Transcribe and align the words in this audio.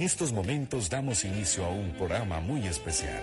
En 0.00 0.06
estos 0.06 0.32
momentos 0.32 0.88
damos 0.88 1.26
inicio 1.26 1.62
a 1.66 1.68
un 1.68 1.90
programa 1.90 2.40
muy 2.40 2.66
especial. 2.66 3.22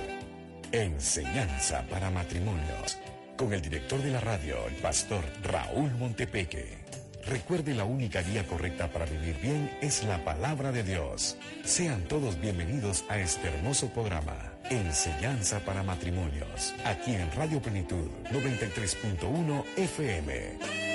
Enseñanza 0.72 1.84
para 1.90 2.12
matrimonios. 2.12 3.00
Con 3.36 3.52
el 3.52 3.64
director 3.64 4.00
de 4.00 4.12
la 4.12 4.20
radio, 4.20 4.58
el 4.68 4.76
pastor 4.76 5.24
Raúl 5.42 5.90
Montepeque. 5.98 6.78
Recuerde 7.26 7.74
la 7.74 7.84
única 7.84 8.22
guía 8.22 8.46
correcta 8.46 8.92
para 8.92 9.08
vivir 9.08 9.40
bien 9.42 9.76
es 9.82 10.04
la 10.04 10.24
palabra 10.24 10.72
de 10.72 10.84
Dios. 10.84 11.36
Sean 11.66 12.04
todos 12.04 12.40
bienvenidos 12.40 13.06
a 13.10 13.18
este 13.18 13.48
hermoso 13.48 13.90
programa. 13.90 14.38
Enseñanza 14.70 15.60
para 15.62 15.82
matrimonios. 15.82 16.76
Aquí 16.86 17.16
en 17.16 17.32
Radio 17.32 17.60
Plenitud 17.60 18.08
93.1 18.32 19.64
FM. 19.78 20.87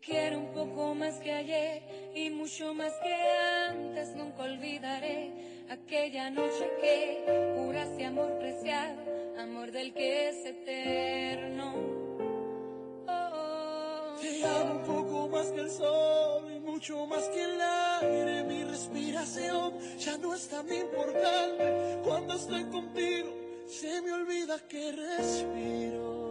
Quiero 0.00 0.38
un 0.38 0.52
poco 0.52 0.94
más 0.94 1.18
que 1.20 1.32
ayer 1.32 1.82
y 2.14 2.30
mucho 2.30 2.74
más 2.74 2.92
que 3.02 3.14
antes. 3.14 4.14
Nunca 4.16 4.42
olvidaré 4.42 5.32
aquella 5.70 6.30
noche 6.30 6.70
que 6.80 7.54
juraste 7.56 8.04
amor 8.04 8.38
preciado, 8.38 9.00
amor 9.38 9.72
del 9.72 9.92
que 9.92 10.28
es 10.28 10.46
eterno. 10.46 11.74
Oh, 13.06 14.16
un 14.72 14.82
poco 14.82 15.28
más 15.28 15.46
que 15.52 15.60
el 15.60 15.70
sol 15.70 16.50
y 16.50 16.60
mucho 16.60 17.06
más 17.06 17.28
que 17.28 17.42
el 17.42 17.60
aire. 17.60 18.44
Mi 18.44 18.64
respiración 18.64 19.78
ya 19.98 20.16
no 20.18 20.34
es 20.34 20.48
tan 20.48 20.66
importante. 20.72 22.00
Cuando 22.04 22.34
estoy 22.34 22.64
contigo, 22.64 23.34
se 23.66 24.02
me 24.02 24.12
olvida 24.12 24.58
que 24.68 24.92
respiro. 24.92 26.23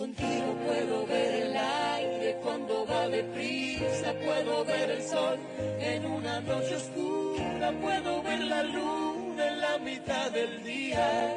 Contigo 0.00 0.56
puedo 0.66 1.06
ver 1.08 1.34
el 1.42 1.54
aire 1.54 2.38
cuando 2.42 2.86
va 2.86 3.06
deprisa, 3.08 4.14
puedo 4.24 4.64
ver 4.64 4.90
el 4.92 5.02
sol. 5.02 5.38
En 5.78 6.06
una 6.06 6.40
noche 6.40 6.76
oscura, 6.76 7.70
puedo 7.82 8.22
ver 8.22 8.40
la 8.44 8.62
luna 8.62 9.46
en 9.46 9.60
la 9.60 9.76
mitad 9.76 10.30
del 10.30 10.64
día. 10.64 11.36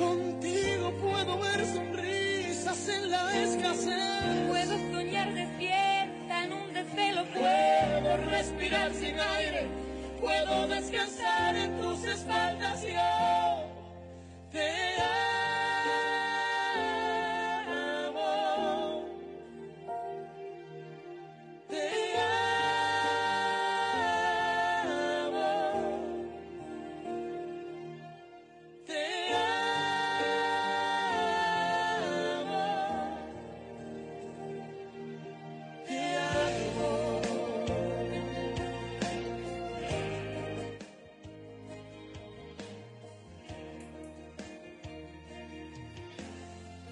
Contigo 0.00 0.92
puedo 1.00 1.38
ver 1.38 1.64
sonrisas 1.64 2.88
en 2.88 3.10
la 3.12 3.42
escasez, 3.44 4.48
puedo 4.48 4.78
soñar 4.92 5.32
despierta 5.32 6.44
en 6.44 6.52
un 6.52 6.72
desvelo, 6.72 7.24
puedo 7.26 8.16
respirar 8.30 8.92
sin 8.94 9.16
aire, 9.16 9.68
puedo 10.20 10.66
descansar 10.66 11.54
en 11.54 11.80
tus 11.80 12.02
espaldas, 12.02 12.82
yo 12.82 13.68
te 14.50 14.70
amo. 15.00 15.29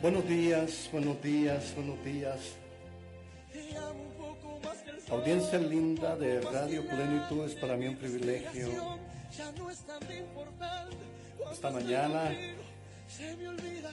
Buenos 0.09 0.27
días, 0.27 0.89
buenos 0.91 1.23
días, 1.23 1.75
buenos 1.75 2.03
días. 2.03 2.39
Audiencia 5.11 5.59
linda 5.59 6.17
de 6.17 6.41
Radio 6.41 6.89
Plenitud, 6.89 7.45
es 7.45 7.55
para 7.57 7.77
mí 7.77 7.89
un 7.89 7.97
privilegio. 7.97 8.69
Esta 11.53 11.71
mañana 11.71 12.33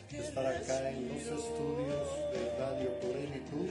estar 0.09 0.45
acá 0.45 0.89
en 0.89 1.09
los 1.09 1.17
estudios 1.17 2.07
de 2.31 2.59
Radio 2.59 2.99
Plenitud 3.01 3.69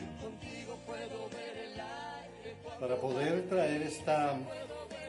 para 2.79 2.97
poder 2.97 3.49
traer 3.49 3.83
esta 3.85 4.37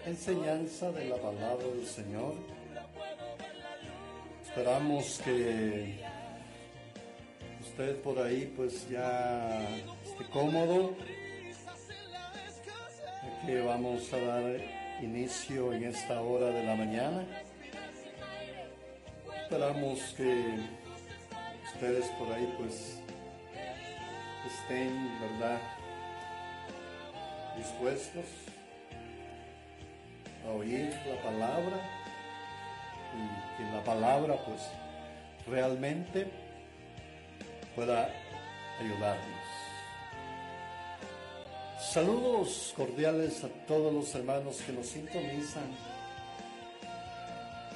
enseñanza 0.05 0.89
de 0.89 1.09
la 1.09 1.17
palabra 1.17 1.67
del 1.67 1.85
Señor. 1.85 2.35
Esperamos 4.47 5.19
que 5.25 6.14
usted 7.77 7.97
por 8.03 8.17
ahí 8.19 8.53
pues 8.55 8.89
ya 8.89 9.59
esté 10.01 10.23
cómodo, 10.31 10.93
que 13.45 13.59
vamos 13.59 14.13
a 14.13 14.17
dar 14.17 14.61
inicio 15.01 15.73
en 15.73 15.83
esta 15.83 16.21
hora 16.21 16.51
de 16.51 16.63
la 16.63 16.75
mañana. 16.75 17.25
Esperamos 19.43 19.99
que 20.15 20.55
ustedes 21.73 22.07
por 22.17 22.31
ahí 22.31 22.49
pues 22.57 22.97
estén, 24.45 25.11
¿verdad? 25.19 25.59
Dispuestos 27.57 28.25
a 30.47 30.51
oír 30.51 30.97
la 31.09 31.21
palabra 31.29 31.77
y 33.11 33.57
que 33.57 33.75
la 33.75 33.83
palabra 33.83 34.37
pues 34.45 34.61
realmente 35.45 36.44
pueda 37.75 38.09
ayudarnos. 38.79 39.45
Saludos 41.79 42.73
cordiales 42.75 43.43
a 43.43 43.49
todos 43.67 43.93
los 43.93 44.15
hermanos 44.15 44.63
que 44.65 44.73
nos 44.73 44.87
sintonizan 44.87 45.69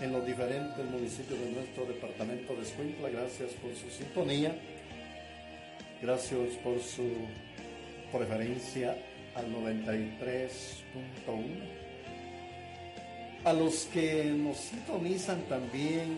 en 0.01 0.11
los 0.13 0.25
diferentes 0.25 0.83
municipios 0.85 1.39
de 1.39 1.51
nuestro 1.51 1.85
departamento 1.85 2.55
de 2.55 2.63
Escuintla. 2.63 3.09
Gracias 3.09 3.51
por 3.53 3.75
su 3.75 3.87
sintonía. 3.89 4.57
Gracias 6.01 6.55
por 6.63 6.81
su 6.81 7.11
preferencia 8.11 8.97
al 9.35 9.53
93.1. 9.53 11.43
A 13.43 13.53
los 13.53 13.85
que 13.93 14.25
nos 14.25 14.57
sintonizan 14.57 15.43
también 15.43 16.17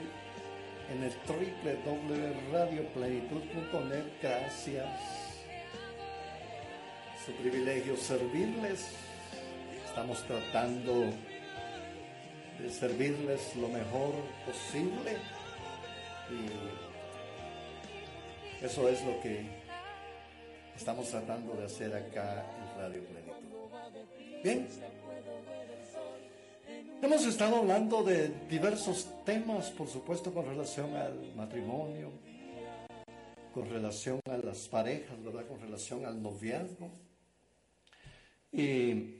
en 0.92 1.04
el 1.04 1.14
www.radioplenitud.net. 1.28 4.06
Gracias. 4.22 4.88
Su 7.26 7.32
privilegio 7.34 7.98
servirles. 7.98 8.86
Estamos 9.86 10.24
tratando 10.26 11.12
de 12.60 12.70
servirles 12.70 13.56
lo 13.56 13.70
mejor 13.70 14.14
posible. 14.46 15.18
Y 16.30 16.50
eso 18.66 18.90
es 18.90 19.02
lo 19.04 19.20
que 19.22 19.46
estamos 20.76 21.10
tratando 21.10 21.54
de 21.54 21.66
hacer 21.66 21.96
acá 21.96 22.46
en 22.58 22.68
Radio 22.82 23.02
Plenitud. 23.06 23.32
Bien. 24.44 24.68
Hemos 27.04 27.26
estado 27.26 27.56
hablando 27.56 28.04
de 28.04 28.30
diversos 28.48 29.08
temas, 29.26 29.72
por 29.72 29.88
supuesto, 29.88 30.32
con 30.32 30.46
relación 30.46 30.96
al 30.96 31.34
matrimonio, 31.36 32.12
con 33.56 33.68
relación 33.68 34.20
a 34.30 34.38
las 34.38 34.68
parejas, 34.68 35.22
¿verdad? 35.24 35.48
Con 35.48 35.60
relación 35.60 36.06
al 36.06 36.22
noviazgo. 36.22 36.92
Y 38.52 39.16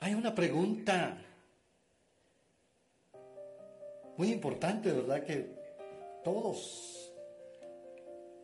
hay 0.00 0.14
una 0.14 0.34
pregunta 0.34 1.18
muy 4.16 4.32
importante, 4.32 4.90
¿verdad? 4.90 5.22
Que 5.22 5.54
todos 6.24 7.12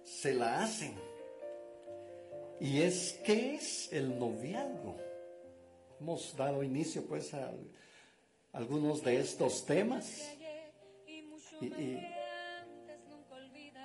se 0.05 0.35
la 0.35 0.63
hacen. 0.63 0.93
Y 2.61 2.83
es, 2.83 3.19
¿qué 3.25 3.55
es 3.55 3.91
el 3.95 4.19
noviazgo? 4.19 5.12
Hemos 6.03 6.37
dado 6.37 6.65
inicio 6.65 7.07
pues 7.07 7.33
a 7.33 7.53
algunos 8.53 9.05
de 9.05 9.21
estos 9.21 9.65
temas. 9.65 10.29
Y, 11.61 11.97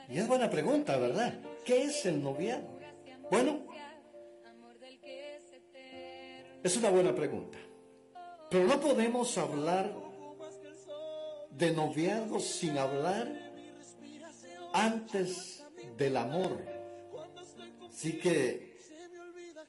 es 0.10 0.28
buena 0.28 0.50
pregunta, 0.50 0.98
¿verdad? 0.98 1.40
¿Qué 1.64 1.84
es 1.84 2.06
el 2.08 2.24
noviazgo? 2.24 2.80
Bueno, 3.30 3.68
Es 6.64 6.76
una 6.76 6.90
buena 6.90 7.16
pregunta. 7.16 7.58
Pero 8.50 8.66
no 8.66 8.82
podemos 8.82 9.38
hablar 9.38 9.94
de 11.52 11.72
noviazgo 11.72 12.40
sin 12.40 12.78
hablar 12.78 13.32
antes 14.74 15.64
del 15.96 16.18
amor. 16.18 16.66
Así 17.88 18.18
que 18.18 18.76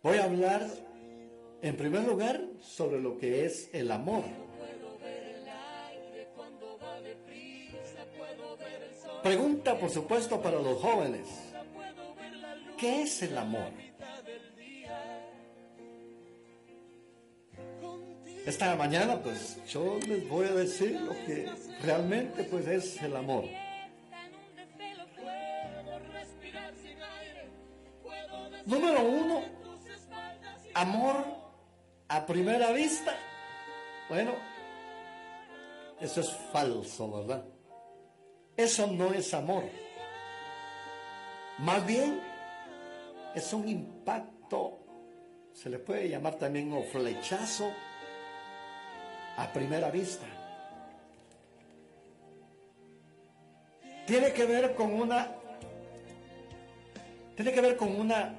voy 0.03 0.17
a 0.17 0.25
hablar 0.25 0.88
en 1.61 1.77
primer 1.77 2.05
lugar 2.05 2.41
sobre 2.63 3.01
lo 3.01 3.19
que 3.19 3.45
es 3.45 3.71
el 3.73 3.91
amor. 3.91 4.25
Pregunta, 9.23 9.79
por 9.79 9.91
supuesto, 9.91 10.41
para 10.41 10.61
los 10.61 10.81
jóvenes. 10.81 11.27
¿Qué 12.77 13.03
es 13.03 13.23
el 13.23 13.37
amor? 13.37 13.71
Esta 18.47 18.77
mañana, 18.77 19.21
pues 19.21 19.59
yo 19.67 19.99
les 20.07 20.27
voy 20.29 20.47
a 20.47 20.53
decir 20.53 20.99
lo 21.01 21.13
que 21.27 21.51
realmente 21.83 22.45
pues 22.45 22.67
es 22.69 23.03
el 23.03 23.17
amor. 23.17 23.45
Número 28.65 29.03
uno, 29.03 29.43
amor 30.75 31.38
a 32.09 32.27
primera 32.27 32.73
vista. 32.73 33.15
Bueno, 34.09 34.33
eso 36.01 36.21
es 36.21 36.33
falso, 36.53 37.11
¿verdad? 37.11 37.45
Eso 38.57 38.87
no 38.87 39.13
es 39.13 39.33
amor. 39.35 39.65
Más 41.59 41.85
bien, 41.87 42.21
es 43.35 43.53
un 43.53 43.69
impacto, 43.69 44.79
se 45.53 45.69
le 45.69 45.79
puede 45.79 46.09
llamar 46.09 46.37
también 46.37 46.73
un 46.73 46.85
flechazo 46.85 47.73
a 49.37 49.53
primera 49.53 49.91
vista. 49.91 50.27
Tiene 54.07 54.33
que 54.33 54.47
ver 54.47 54.75
con 54.75 54.95
una 54.95 55.35
tiene 57.37 57.53
que 57.53 57.61
ver 57.61 57.77
con 57.77 57.95
una 57.95 58.35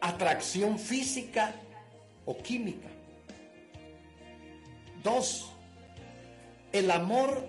atracción 0.00 0.76
física 0.76 1.52
o 2.24 2.36
química. 2.36 2.88
Dos, 5.04 5.50
el 6.72 6.90
amor 6.90 7.46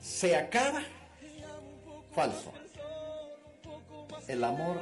se 0.00 0.34
acaba. 0.34 0.82
Falso. 2.14 2.50
El 4.26 4.42
amor 4.42 4.80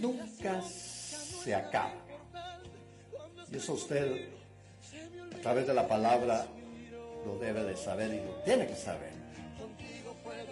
nunca 0.00 0.62
se 0.62 1.52
acaba. 1.52 1.94
Y 3.50 3.56
eso 3.56 3.72
usted, 3.72 4.28
a 5.36 5.40
través 5.42 5.66
de 5.66 5.74
la 5.74 5.88
palabra, 5.88 6.46
lo 7.26 7.38
debe 7.38 7.64
de 7.64 7.76
saber 7.76 8.14
y 8.14 8.24
lo 8.24 8.34
tiene 8.44 8.66
que 8.68 8.76
saber. 8.76 9.12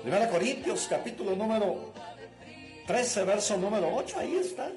Primera 0.03 0.29
Corintios, 0.29 0.89
capítulo 0.91 1.37
número 1.37 1.93
13, 2.89 3.25
verso 3.25 3.57
número 3.57 3.95
8, 3.95 4.19
ahí 4.19 4.37
está. 4.39 4.71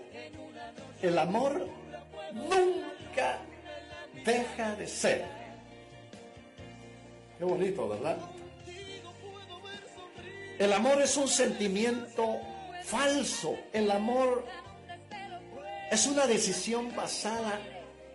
El 1.01 1.17
amor 1.17 1.67
nunca 2.33 3.39
deja 4.23 4.75
de 4.75 4.87
ser. 4.87 5.34
Bonito, 7.45 7.87
¿verdad? 7.87 8.17
El 10.57 10.73
amor 10.73 11.01
es 11.01 11.15
un 11.17 11.27
sentimiento 11.27 12.39
falso. 12.83 13.55
El 13.71 13.91
amor 13.91 14.45
es 15.91 16.07
una 16.07 16.25
decisión 16.25 16.95
basada 16.95 17.59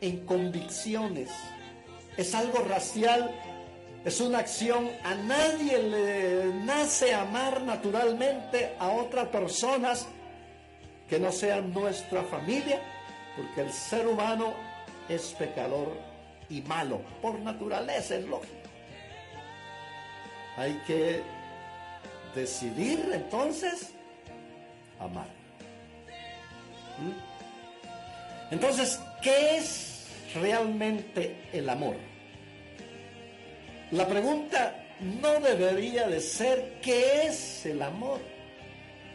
en 0.01 0.25
convicciones. 0.27 1.31
Es 2.17 2.35
algo 2.35 2.59
racial. 2.65 3.31
Es 4.05 4.21
una 4.21 4.39
acción. 4.39 4.91
A 5.05 5.15
nadie 5.15 5.79
le 5.79 6.47
nace 6.65 7.15
amar 7.15 7.63
naturalmente 7.63 8.75
a 8.79 8.89
otras 8.89 9.29
personas 9.29 10.07
que 11.09 11.19
no 11.19 11.31
sean 11.31 11.73
nuestra 11.73 12.23
familia, 12.25 12.81
porque 13.37 13.63
el 13.63 13.73
ser 13.73 14.07
humano 14.07 14.55
es 15.09 15.35
pecador 15.39 15.97
y 16.49 16.63
malo. 16.63 17.01
Por 17.21 17.39
naturaleza 17.41 18.17
es 18.17 18.25
lógico. 18.25 18.60
Hay 20.61 20.75
que 20.87 21.23
decidir 22.35 23.13
entonces 23.15 23.93
amar. 24.99 25.27
¿Mm? 26.99 28.53
Entonces, 28.53 29.01
¿qué 29.23 29.57
es 29.57 30.05
realmente 30.35 31.49
el 31.55 31.67
amor? 31.67 31.97
La 33.91 34.07
pregunta 34.07 34.85
no 35.23 35.41
debería 35.41 36.09
de 36.09 36.21
ser 36.21 36.79
qué 36.83 37.29
es 37.29 37.65
el 37.65 37.81
amor, 37.81 38.21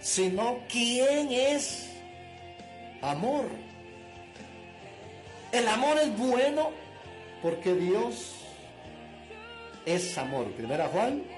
sino 0.01 0.61
quién 0.67 1.31
es 1.31 1.91
amor. 3.03 3.45
El 5.51 5.67
amor 5.67 5.99
es 5.99 6.17
bueno 6.17 6.71
porque 7.43 7.75
Dios 7.75 8.33
es 9.85 10.17
amor. 10.17 10.47
Primera 10.53 10.87
Juan, 10.87 11.34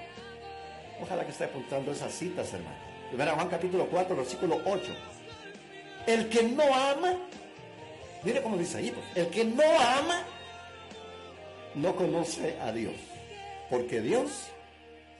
ojalá 1.00 1.24
que 1.24 1.30
esté 1.30 1.44
apuntando 1.44 1.92
esas 1.92 2.12
citas, 2.12 2.52
hermano. 2.52 2.76
Primera 3.08 3.32
Juan 3.32 3.48
capítulo 3.48 3.86
4, 3.86 4.16
versículo 4.16 4.60
8. 4.64 4.92
El 6.06 6.28
que 6.28 6.42
no 6.42 6.62
ama, 6.74 7.16
mire 8.22 8.42
cómo 8.42 8.56
dice 8.56 8.78
ahí, 8.78 8.90
pues, 8.90 9.06
el 9.14 9.30
que 9.30 9.44
no 9.44 9.62
ama 9.62 10.24
no 11.74 11.94
conoce 11.94 12.58
a 12.60 12.72
Dios, 12.72 12.94
porque 13.70 14.00
Dios 14.00 14.48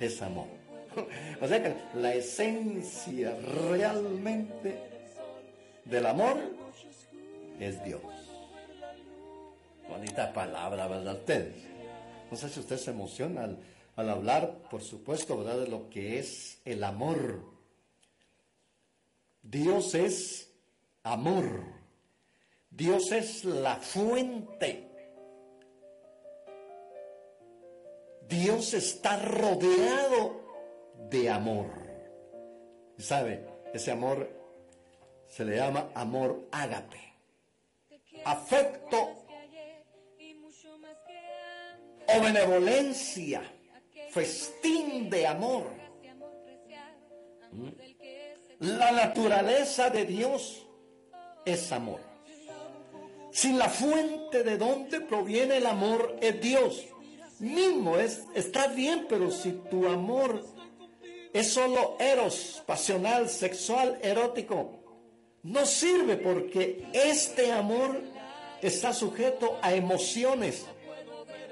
es 0.00 0.20
amor. 0.22 0.46
O 1.40 1.46
sea 1.46 1.62
que 1.62 1.75
la 1.94 2.14
esencia 2.14 3.36
realmente 3.64 4.78
del 5.84 6.06
amor 6.06 6.38
es 7.60 7.82
Dios. 7.84 8.02
Bonita 9.88 10.32
palabra, 10.32 10.86
¿verdad 10.86 11.14
ustedes? 11.14 11.54
No 12.30 12.36
sé 12.36 12.48
si 12.48 12.60
usted 12.60 12.76
se 12.76 12.90
emociona 12.90 13.49
al 13.99 14.11
hablar, 14.11 14.62
por 14.71 14.81
supuesto, 14.81 15.37
¿verdad? 15.38 15.59
De 15.59 15.67
lo 15.67 15.90
que 15.90 16.21
es 16.21 16.61
el 16.64 16.85
amor. 16.85 17.43
Dios 19.43 19.97
es 19.97 20.55
amor. 21.02 21.64
Dios 22.71 23.11
es 23.11 23.45
la 23.45 23.75
fuente. 23.76 24.88
Dios 28.28 28.73
está 28.75 29.19
rodeado 29.19 30.45
de 31.11 31.28
amor. 31.28 31.67
Sabe, 32.99 33.49
ese 33.75 33.90
amor 33.90 34.31
se 35.26 35.45
le 35.45 35.57
llama 35.57 35.90
amor 35.97 36.47
ágape. 36.52 37.00
Afecto 38.25 39.25
o 42.07 42.21
benevolencia, 42.21 43.57
festín 44.10 45.10
de 45.10 45.26
amor. 45.26 45.66
La 48.60 48.90
naturaleza 48.90 49.90
de 49.90 50.04
Dios 50.04 50.66
es 51.44 51.72
amor. 51.72 52.00
Si 53.30 53.52
la 53.52 53.68
fuente 53.68 54.42
de 54.42 54.56
donde 54.56 55.00
proviene 55.00 55.58
el 55.58 55.66
amor 55.66 56.16
es 56.20 56.40
Dios 56.40 56.86
mismo, 57.38 57.96
es, 57.98 58.24
está 58.34 58.68
bien, 58.68 59.06
pero 59.08 59.30
si 59.30 59.52
tu 59.70 59.86
amor 59.86 60.44
es 61.32 61.52
solo 61.52 61.96
eros, 62.00 62.62
pasional, 62.66 63.28
sexual, 63.28 63.98
erótico, 64.02 64.78
no 65.42 65.64
sirve 65.66 66.16
porque 66.16 66.86
este 66.92 67.52
amor 67.52 68.00
está 68.60 68.92
sujeto 68.92 69.58
a 69.62 69.74
emociones. 69.74 70.66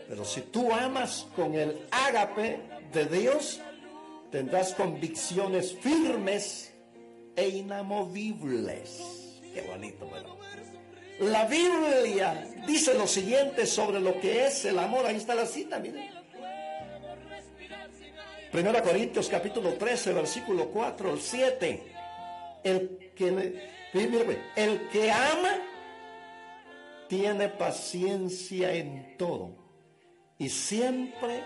Pero 0.08 0.25
si 0.25 0.40
tú 0.42 0.72
amas 0.72 1.26
con 1.34 1.54
el 1.54 1.86
ágape 1.90 2.60
de 2.92 3.06
Dios, 3.06 3.60
tendrás 4.30 4.75
convicciones 4.75 5.76
firmes 5.80 6.72
e 7.34 7.48
inamovibles. 7.48 9.40
Qué 9.52 9.62
bonito, 9.62 10.06
bueno. 10.06 10.36
La 11.20 11.46
Biblia 11.46 12.46
dice 12.66 12.94
lo 12.94 13.06
siguiente 13.06 13.66
sobre 13.66 14.00
lo 14.00 14.20
que 14.20 14.46
es 14.46 14.64
el 14.66 14.78
amor. 14.78 15.06
Ahí 15.06 15.16
está 15.16 15.34
la 15.34 15.46
cita, 15.46 15.78
miren. 15.78 16.10
Primera 18.52 18.82
Corintios 18.82 19.28
capítulo 19.28 19.75
13, 19.75 20.12
versículo 20.12 20.68
4 20.68 21.10
al 21.10 21.20
7. 21.20 21.82
El 22.62 23.12
que, 23.14 23.70
el 24.56 24.88
que 24.88 25.10
ama 25.10 25.58
tiene 27.08 27.48
paciencia 27.48 28.72
en 28.72 29.16
todo 29.16 29.65
y 30.38 30.49
siempre 30.49 31.43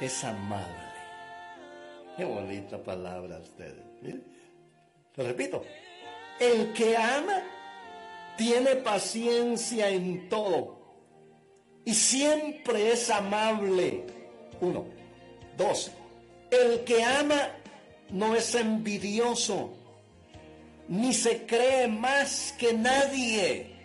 es 0.00 0.24
amable. 0.24 0.90
Qué 2.16 2.24
bonita 2.24 2.82
palabra 2.82 3.38
ustedes. 3.38 3.84
Lo 5.16 5.24
repito. 5.24 5.62
El 6.38 6.72
que 6.72 6.96
ama 6.96 7.42
tiene 8.36 8.76
paciencia 8.76 9.88
en 9.88 10.28
todo 10.28 10.80
y 11.84 11.94
siempre 11.94 12.92
es 12.92 13.10
amable. 13.10 14.04
Uno. 14.60 14.86
Dos. 15.56 15.90
El 16.50 16.84
que 16.84 17.02
ama 17.04 17.50
no 18.10 18.34
es 18.34 18.54
envidioso, 18.54 19.72
ni 20.88 21.14
se 21.14 21.46
cree 21.46 21.86
más 21.86 22.54
que 22.58 22.72
nadie. 22.72 23.76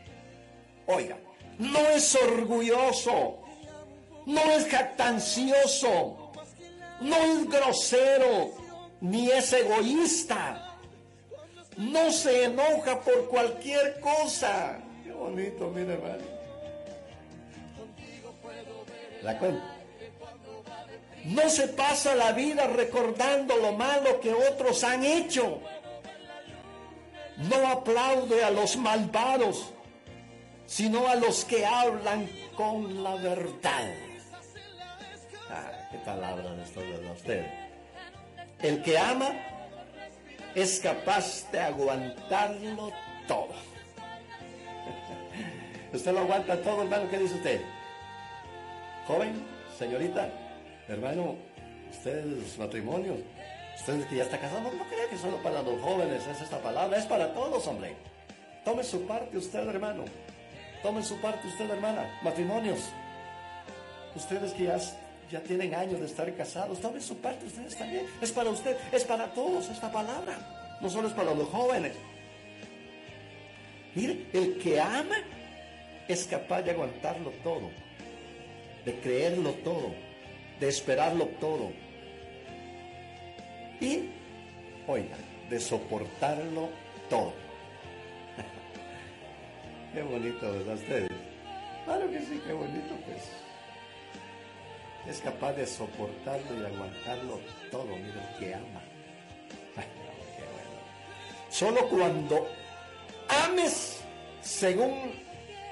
Oiga, 0.88 1.18
no 1.60 1.80
es 1.90 2.16
orgulloso, 2.16 3.40
no 4.26 4.42
es 4.52 4.68
jactancioso, 4.68 6.32
no 7.02 7.16
es 7.16 7.50
grosero, 7.50 8.52
ni 9.02 9.30
es 9.30 9.54
egoísta. 9.54 10.62
No 11.78 12.12
se 12.12 12.46
enoja 12.46 13.02
por 13.02 13.28
cualquier 13.28 14.00
cosa. 14.00 14.80
Qué 15.04 15.12
bonito, 15.12 15.70
mire, 15.70 15.94
hermano. 15.94 16.24
¿La 19.22 19.38
cuenta? 19.38 19.76
No 21.26 21.50
se 21.50 21.68
pasa 21.70 22.16
la 22.16 22.32
vida 22.32 22.68
recordando 22.68 23.58
lo 23.58 23.74
malo 23.74 24.20
que 24.22 24.34
otros 24.34 24.84
han 24.84 25.04
hecho. 25.04 25.60
No 27.38 27.68
aplaude 27.68 28.44
a 28.44 28.52
los 28.52 28.78
malvados, 28.78 29.74
sino 30.66 31.08
a 31.08 31.16
los 31.16 31.44
que 31.44 31.66
hablan 31.66 32.30
con 32.56 33.04
la 33.04 33.16
verdad. 33.16 33.92
Ah, 35.50 35.72
qué 35.92 35.98
palabra 36.00 36.52
de 36.52 37.12
usted. 37.12 37.46
El 38.62 38.82
que 38.82 38.98
ama 38.98 39.30
es 40.56 40.80
capaz 40.80 41.52
de 41.52 41.60
aguantarlo 41.60 42.92
todo. 43.28 43.50
¿Usted 45.94 46.14
lo 46.14 46.20
aguanta 46.20 46.62
todo, 46.62 46.84
hermano? 46.84 47.10
¿Qué 47.10 47.20
dice 47.20 47.36
usted? 47.36 47.62
Joven, 49.08 49.44
señorita, 49.78 50.30
hermano, 50.88 51.36
ustedes 51.92 52.58
matrimonios, 52.58 53.20
ustedes 53.78 54.06
que 54.08 54.16
ya 54.16 54.24
está 54.24 54.40
casado, 54.40 54.62
no 54.62 54.84
crean 54.86 55.10
que 55.10 55.18
solo 55.18 55.38
para 55.44 55.62
los 55.62 55.80
jóvenes 55.82 56.26
es 56.26 56.42
esta 56.42 56.60
palabra, 56.60 56.98
es 56.98 57.06
para 57.06 57.34
todos, 57.34 57.68
hombre. 57.68 57.96
Tome 58.64 58.84
su 58.84 59.06
parte 59.06 59.38
usted, 59.38 59.68
hermano. 59.68 60.06
Tome 60.82 61.04
su 61.04 61.20
parte 61.22 61.48
usted, 61.48 61.70
hermana. 61.70 62.20
Matrimonios. 62.24 62.80
Ustedes 64.16 64.54
que 64.54 64.64
ya, 64.64 64.78
ya 65.32 65.42
tienen 65.42 65.74
años 65.74 66.00
de 66.00 66.06
estar 66.06 66.32
casados, 66.36 66.80
tome 66.80 67.02
su 67.02 67.18
parte 67.18 67.46
ustedes 67.46 67.76
también. 67.76 68.06
Es 68.22 68.32
para 68.32 68.50
usted, 68.50 68.78
es 68.92 69.04
para 69.04 69.34
todos 69.34 69.70
esta 69.70 69.92
palabra. 69.92 70.78
No 70.82 70.90
solo 70.90 71.08
es 71.08 71.14
para 71.14 71.34
los 71.34 71.48
jóvenes. 71.50 71.94
Mire, 73.96 74.26
el 74.34 74.58
que 74.60 74.80
ama 74.80 75.16
es 76.08 76.26
capaz 76.28 76.62
de 76.64 76.72
aguantarlo 76.72 77.32
todo, 77.44 77.72
de 78.84 79.00
creerlo 79.00 79.52
todo, 79.64 79.94
de 80.60 80.68
esperarlo 80.68 81.28
todo. 81.40 81.72
Y, 83.80 84.10
oiga, 84.88 85.16
de 85.50 85.60
soportarlo 85.60 86.70
todo. 87.10 87.34
qué 89.94 90.02
bonito, 90.02 90.52
¿verdad 90.52 90.76
ustedes? 90.76 91.10
Claro 91.86 92.12
que 92.12 92.20
sí, 92.20 92.42
qué 92.46 92.54
bonito, 92.54 92.96
pues. 93.06 93.45
Es 95.08 95.20
capaz 95.20 95.54
de 95.54 95.68
soportarlo 95.68 96.60
y 96.60 96.66
aguantarlo 96.66 97.40
todo, 97.70 97.86
mira 97.86 98.36
que 98.40 98.54
ama. 98.56 98.82
Solo 101.50 101.88
cuando 101.90 102.48
ames 103.28 103.96
según 104.42 105.12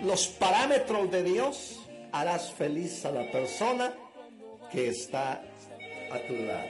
los 0.01 0.27
parámetros 0.27 1.09
de 1.11 1.23
Dios, 1.23 1.79
harás 2.11 2.51
feliz 2.51 3.05
a 3.05 3.11
la 3.11 3.31
persona 3.31 3.93
que 4.71 4.89
está 4.89 5.43
a 6.11 6.19
tu 6.27 6.33
lado. 6.33 6.67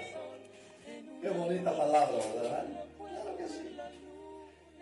Qué 1.21 1.29
bonita 1.29 1.75
palabra, 1.75 2.17
¿verdad? 2.35 2.65
Claro 2.97 3.37
que 3.37 3.47
sí. 3.47 3.77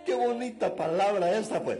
Qué 0.05 0.13
bonita 0.15 0.75
palabra 0.75 1.37
esta, 1.37 1.61
pues. 1.61 1.79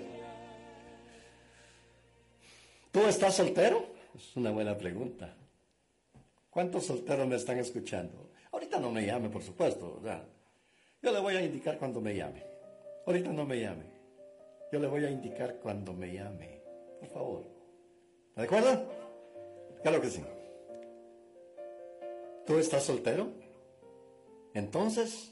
¿Tú 2.92 3.02
estás 3.08 3.36
soltero? 3.36 3.88
Es 4.16 4.36
una 4.36 4.52
buena 4.52 4.78
pregunta. 4.78 5.34
¿Cuántos 6.52 6.86
solteros 6.86 7.26
me 7.28 7.38
están 7.38 7.60
escuchando? 7.60 8.30
Ahorita 8.52 8.78
no 8.78 8.92
me 8.92 9.06
llame, 9.06 9.30
por 9.30 9.42
supuesto, 9.42 10.02
¿verdad? 10.02 10.28
Yo 11.02 11.14
le 11.14 11.20
voy 11.22 11.38
a 11.38 11.42
indicar 11.42 11.80
cuando 11.80 12.02
me 12.02 12.14
llame. 12.14 12.46
Ahorita 13.08 13.32
no 13.32 13.46
me 13.46 13.62
llame. 13.62 13.86
Yo 14.70 14.80
le 14.80 14.88
voy 14.88 15.06
a 15.06 15.10
indicar 15.10 15.60
cuando 15.60 15.94
me 15.94 16.12
llame. 16.14 16.62
Por 17.00 17.08
favor. 17.08 17.46
¿De 18.36 18.44
acuerdo? 18.44 18.86
Claro 19.82 20.02
que 20.02 20.10
sí. 20.10 20.22
¿Tú 22.46 22.58
estás 22.58 22.84
soltero? 22.84 23.32
Entonces, 24.54 25.32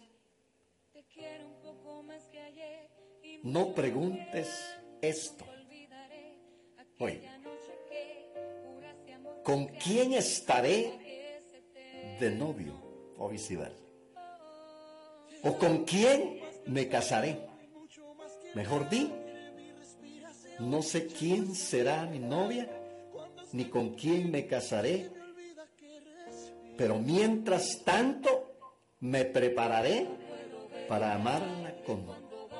no 3.43 3.75
preguntes 3.75 4.77
esto. 5.01 5.43
Oye, 6.97 7.29
¿con 9.43 9.67
quién 9.67 10.13
estaré 10.13 11.08
de 12.19 12.31
novio 12.31 12.73
o 13.17 13.29
viceversa? 13.29 13.83
¿O 15.43 15.57
con 15.57 15.85
quién 15.85 16.39
me 16.65 16.87
casaré? 16.87 17.47
Mejor 18.55 18.89
di, 18.89 19.11
no 20.59 20.81
sé 20.81 21.07
quién 21.07 21.55
será 21.55 22.05
mi 22.05 22.19
novia, 22.19 22.67
ni 23.53 23.65
con 23.65 23.95
quién 23.95 24.31
me 24.31 24.45
casaré, 24.47 25.09
pero 26.77 26.97
mientras 26.99 27.83
tanto 27.83 28.55
me 28.99 29.25
prepararé 29.25 30.07
para 30.87 31.13
amarla 31.13 31.75
con 31.85 32.05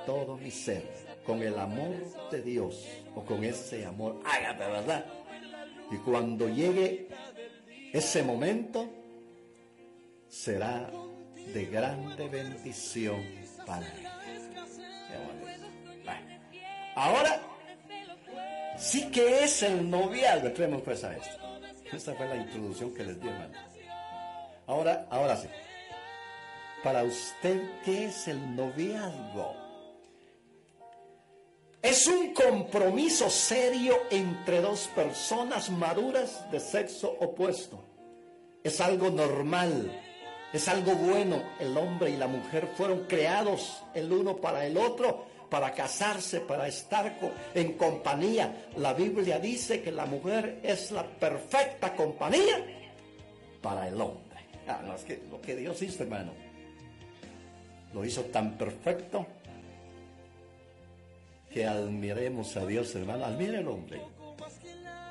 todo 0.05 0.37
mi 0.37 0.51
ser, 0.51 0.83
con 1.25 1.41
el 1.41 1.57
amor 1.57 1.95
de 2.31 2.41
Dios 2.41 2.85
o 3.15 3.23
con 3.23 3.43
ese 3.43 3.85
amor 3.85 4.19
hágate, 4.25 4.65
¿verdad? 4.65 5.05
Y 5.91 5.97
cuando 5.97 6.47
llegue 6.47 7.07
ese 7.91 8.23
momento, 8.23 8.87
será 10.29 10.89
de 11.53 11.65
grande 11.65 12.29
bendición 12.29 13.24
para 13.65 13.81
mí. 13.81 14.03
Ahora, 16.95 17.41
sí 18.77 19.09
que 19.09 19.43
es 19.43 19.63
el 19.63 19.89
noviazgo. 19.89 20.48
Entremos 20.48 20.81
pues 20.81 21.03
a 21.03 21.15
esto. 21.15 21.39
Esta 21.91 22.13
fue 22.13 22.27
la 22.27 22.36
introducción 22.36 22.93
que 22.93 23.03
les 23.03 23.19
di, 23.21 23.27
hermano. 23.27 23.53
Ahora, 24.67 25.07
ahora 25.09 25.38
sí. 25.38 25.48
Para 26.83 27.03
usted, 27.03 27.62
¿qué 27.83 28.05
es 28.05 28.27
el 28.27 28.55
noviazgo? 28.55 29.55
Es 31.81 32.07
un 32.07 32.33
compromiso 32.33 33.29
serio 33.29 33.98
entre 34.12 34.62
dos 34.62 34.89
personas 34.93 35.69
maduras 35.69 36.50
de 36.51 36.59
sexo 36.59 37.09
opuesto. 37.19 37.83
Es 38.63 38.81
algo 38.81 39.09
normal, 39.09 39.89
es 40.53 40.67
algo 40.67 40.93
bueno. 40.93 41.41
El 41.59 41.77
hombre 41.77 42.11
y 42.11 42.17
la 42.17 42.27
mujer 42.27 42.67
fueron 42.75 43.05
creados 43.05 43.83
el 43.93 44.11
uno 44.11 44.37
para 44.37 44.65
el 44.65 44.77
otro 44.77 45.27
para 45.49 45.73
casarse, 45.73 46.41
para 46.41 46.67
estar 46.67 47.17
en 47.53 47.73
compañía. 47.73 48.67
La 48.77 48.93
Biblia 48.93 49.39
dice 49.39 49.81
que 49.81 49.91
la 49.91 50.05
mujer 50.05 50.59
es 50.63 50.91
la 50.91 51.03
perfecta 51.03 51.95
compañía 51.95 52.63
para 53.61 53.87
el 53.87 53.99
hombre. 53.99 54.39
Ah, 54.67 54.95
que 55.05 55.23
lo 55.29 55.41
que 55.41 55.55
Dios 55.55 55.81
hizo, 55.81 56.03
hermano, 56.03 56.31
lo 57.93 58.05
hizo 58.05 58.25
tan 58.25 58.55
perfecto 58.57 59.25
que 61.51 61.65
admiremos 61.65 62.55
a 62.55 62.65
Dios, 62.65 62.93
hermano. 62.95 63.25
Admire 63.25 63.59
el 63.59 63.67
hombre. 63.67 64.01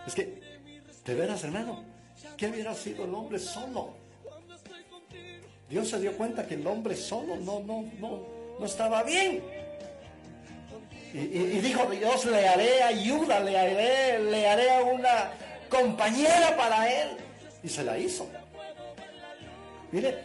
Es 0.06 0.14
que, 0.14 0.40
de 1.04 1.14
veras, 1.14 1.42
hermano, 1.42 1.82
¿qué 2.36 2.46
hubiera 2.46 2.74
sido 2.74 3.04
el 3.04 3.14
hombre 3.14 3.40
solo? 3.40 3.94
Dios 5.68 5.88
se 5.88 6.00
dio 6.00 6.16
cuenta 6.16 6.46
que 6.46 6.54
el 6.54 6.66
hombre 6.66 6.96
solo 6.96 7.36
no, 7.36 7.60
no, 7.60 7.84
no, 8.00 8.26
no 8.58 8.66
estaba 8.66 9.02
bien. 9.02 9.42
Y, 11.12 11.18
dijo 11.18 11.86
Dios, 11.90 12.26
le 12.26 12.46
haré 12.46 12.82
ayuda, 12.82 13.40
le 13.40 13.58
haré, 13.58 14.18
le 14.18 14.46
haré 14.46 14.82
una 14.82 15.30
compañera 15.68 16.56
para 16.56 16.90
él. 16.90 17.16
Y 17.62 17.68
se 17.68 17.82
la 17.82 17.98
hizo. 17.98 18.26
Mire, 19.90 20.18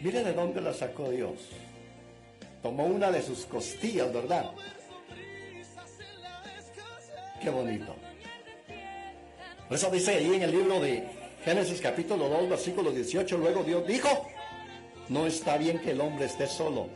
mire 0.00 0.24
de 0.24 0.32
dónde 0.32 0.60
la 0.60 0.72
sacó 0.72 1.10
Dios. 1.10 1.50
Tomó 2.62 2.84
una 2.84 3.10
de 3.10 3.22
sus 3.22 3.44
costillas, 3.46 4.12
¿verdad? 4.12 4.50
Qué 7.42 7.48
bonito. 7.48 7.94
Por 9.68 9.76
eso 9.76 9.90
dice 9.90 10.16
ahí 10.16 10.34
en 10.34 10.42
el 10.42 10.50
libro 10.50 10.80
de 10.80 11.19
Génesis 11.44 11.80
capítulo 11.80 12.28
2, 12.28 12.48
versículo 12.50 12.92
18, 12.92 13.38
luego 13.38 13.64
Dios 13.64 13.86
dijo, 13.86 14.28
no 15.08 15.26
está 15.26 15.56
bien 15.56 15.78
que 15.78 15.92
el 15.92 16.00
hombre 16.00 16.26
esté 16.26 16.46
solo 16.46 16.88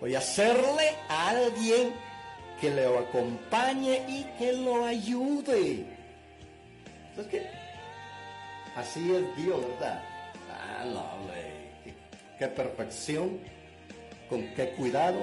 Voy 0.00 0.14
a 0.14 0.18
hacerle 0.18 0.96
a 1.10 1.28
alguien 1.28 1.92
que 2.58 2.70
le 2.70 2.86
acompañe 2.86 4.02
y 4.08 4.24
que 4.38 4.54
lo 4.54 4.86
ayude. 4.86 5.84
Es 7.18 7.26
que 7.26 7.46
así 8.74 9.14
es 9.14 9.36
Dios, 9.36 9.60
¿verdad? 9.60 10.02
Ah, 10.50 10.84
qué, 11.84 11.94
qué 12.38 12.46
perfección, 12.48 13.40
con 14.30 14.42
qué 14.54 14.70
cuidado 14.70 15.18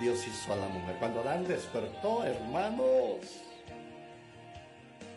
Dios 0.00 0.26
hizo 0.26 0.52
a 0.52 0.56
la 0.56 0.66
mujer. 0.66 0.96
Cuando 0.98 1.20
Adán 1.20 1.46
despertó, 1.46 2.24
hermanos, 2.24 3.18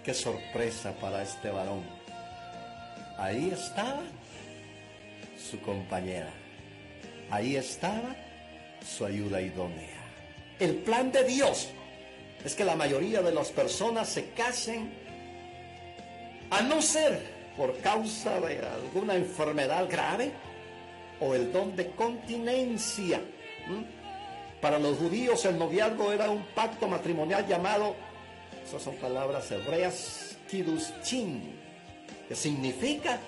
qué 0.03 0.13
sorpresa 0.13 0.93
para 1.01 1.23
este 1.23 1.49
varón. 1.49 1.96
Ahí 3.17 3.51
estaba 3.51 4.03
su 5.37 5.59
compañera. 5.61 6.31
Ahí 7.31 7.55
estaba 7.55 8.15
su 8.85 9.05
ayuda 9.05 9.41
idónea. 9.41 10.03
El 10.59 10.75
plan 10.75 11.11
de 11.11 11.23
Dios 11.23 11.69
es 12.45 12.55
que 12.55 12.63
la 12.63 12.75
mayoría 12.75 13.21
de 13.21 13.33
las 13.33 13.49
personas 13.49 14.07
se 14.07 14.29
casen 14.29 14.91
a 16.49 16.61
no 16.61 16.81
ser 16.81 17.19
por 17.57 17.77
causa 17.79 18.39
de 18.39 18.59
alguna 18.59 19.15
enfermedad 19.15 19.89
grave 19.89 20.31
o 21.19 21.33
el 21.33 21.51
don 21.51 21.75
de 21.75 21.91
continencia. 21.91 23.19
Para 24.61 24.79
los 24.79 24.97
judíos 24.97 25.43
el 25.45 25.57
noviazgo 25.57 26.11
era 26.11 26.29
un 26.29 26.43
pacto 26.55 26.87
matrimonial 26.87 27.47
llamado, 27.47 27.95
esas 28.65 28.81
son 28.81 28.95
palabras 28.95 29.51
hebreas, 29.51 30.37
chin, 31.03 31.66
que 32.27 32.35
significa 32.35 33.19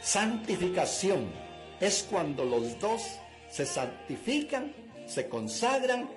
santificación. 0.00 1.32
Es 1.80 2.06
cuando 2.08 2.44
los 2.44 2.78
dos 2.78 3.02
se 3.50 3.66
santifican, 3.66 4.74
se 5.06 5.28
consagran 5.28 6.08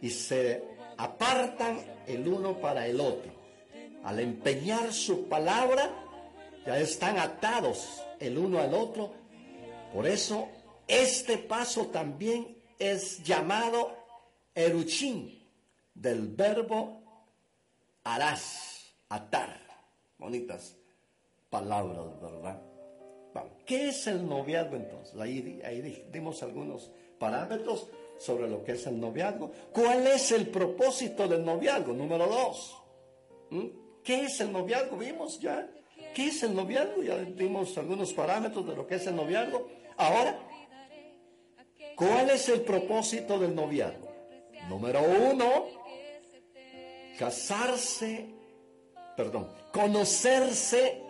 y 0.00 0.10
se 0.10 0.62
apartan 0.96 1.80
el 2.06 2.28
uno 2.28 2.58
para 2.60 2.86
el 2.86 3.00
otro. 3.00 3.32
Al 4.04 4.20
empeñar 4.20 4.92
su 4.92 5.28
palabra, 5.28 5.90
ya 6.66 6.78
están 6.78 7.18
atados 7.18 8.02
el 8.20 8.38
uno 8.38 8.58
al 8.60 8.74
otro. 8.74 9.12
Por 9.92 10.06
eso 10.06 10.48
este 10.86 11.38
paso 11.38 11.86
también 11.86 12.58
es 12.78 13.22
llamado 13.22 13.96
eruchín, 14.54 15.48
del 15.94 16.28
verbo 16.28 17.00
harás, 18.02 18.94
atar. 19.08 19.63
Bonitas 20.24 20.74
palabras, 21.50 22.18
¿verdad? 22.18 22.58
¿Qué 23.66 23.88
es 23.90 24.06
el 24.06 24.26
noviazgo 24.26 24.76
entonces? 24.76 25.20
Ahí, 25.20 25.60
ahí 25.62 26.06
dimos 26.10 26.42
algunos 26.42 26.90
parámetros 27.18 27.90
sobre 28.18 28.48
lo 28.48 28.64
que 28.64 28.72
es 28.72 28.86
el 28.86 28.98
noviazgo. 28.98 29.52
¿Cuál 29.70 30.06
es 30.06 30.32
el 30.32 30.48
propósito 30.48 31.28
del 31.28 31.44
noviazgo? 31.44 31.92
Número 31.92 32.26
dos. 32.26 32.74
¿Qué 34.02 34.22
es 34.22 34.40
el 34.40 34.50
noviazgo? 34.50 34.96
Vimos 34.96 35.38
ya. 35.40 35.68
¿Qué 36.14 36.28
es 36.28 36.42
el 36.42 36.54
noviazgo? 36.54 37.02
Ya 37.02 37.18
dimos 37.18 37.76
algunos 37.76 38.14
parámetros 38.14 38.66
de 38.66 38.76
lo 38.76 38.86
que 38.86 38.94
es 38.94 39.06
el 39.06 39.16
noviazgo. 39.16 39.68
Ahora, 39.98 40.38
¿cuál 41.96 42.30
es 42.30 42.48
el 42.48 42.62
propósito 42.62 43.38
del 43.38 43.54
noviazgo? 43.54 44.08
Número 44.70 45.02
uno, 45.02 45.66
casarse, 47.18 48.43
perdón, 49.16 49.48
conocerse 49.72 51.02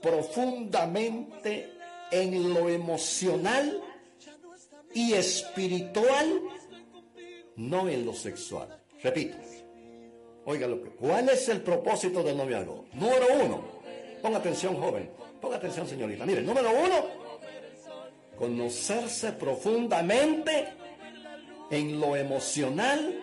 profundamente 0.00 1.72
en 2.10 2.54
lo 2.54 2.68
emocional 2.68 3.80
y 4.94 5.12
espiritual, 5.14 6.42
no 7.56 7.88
en 7.88 8.06
lo 8.06 8.14
sexual. 8.14 8.68
Repito, 9.02 9.36
oiga 10.44 10.66
lo 10.66 10.82
que, 10.82 10.90
¿cuál 10.90 11.28
es 11.28 11.48
el 11.48 11.62
propósito 11.62 12.22
del 12.22 12.36
noviazgo? 12.36 12.86
Número 12.94 13.26
uno, 13.44 13.64
ponga 14.22 14.38
atención 14.38 14.76
joven, 14.76 15.10
ponga 15.40 15.56
atención 15.56 15.86
señorita, 15.86 16.24
mire, 16.24 16.42
número 16.42 16.70
uno, 16.70 17.26
conocerse 18.36 19.32
profundamente 19.32 20.68
en 21.70 22.00
lo 22.00 22.16
emocional 22.16 23.22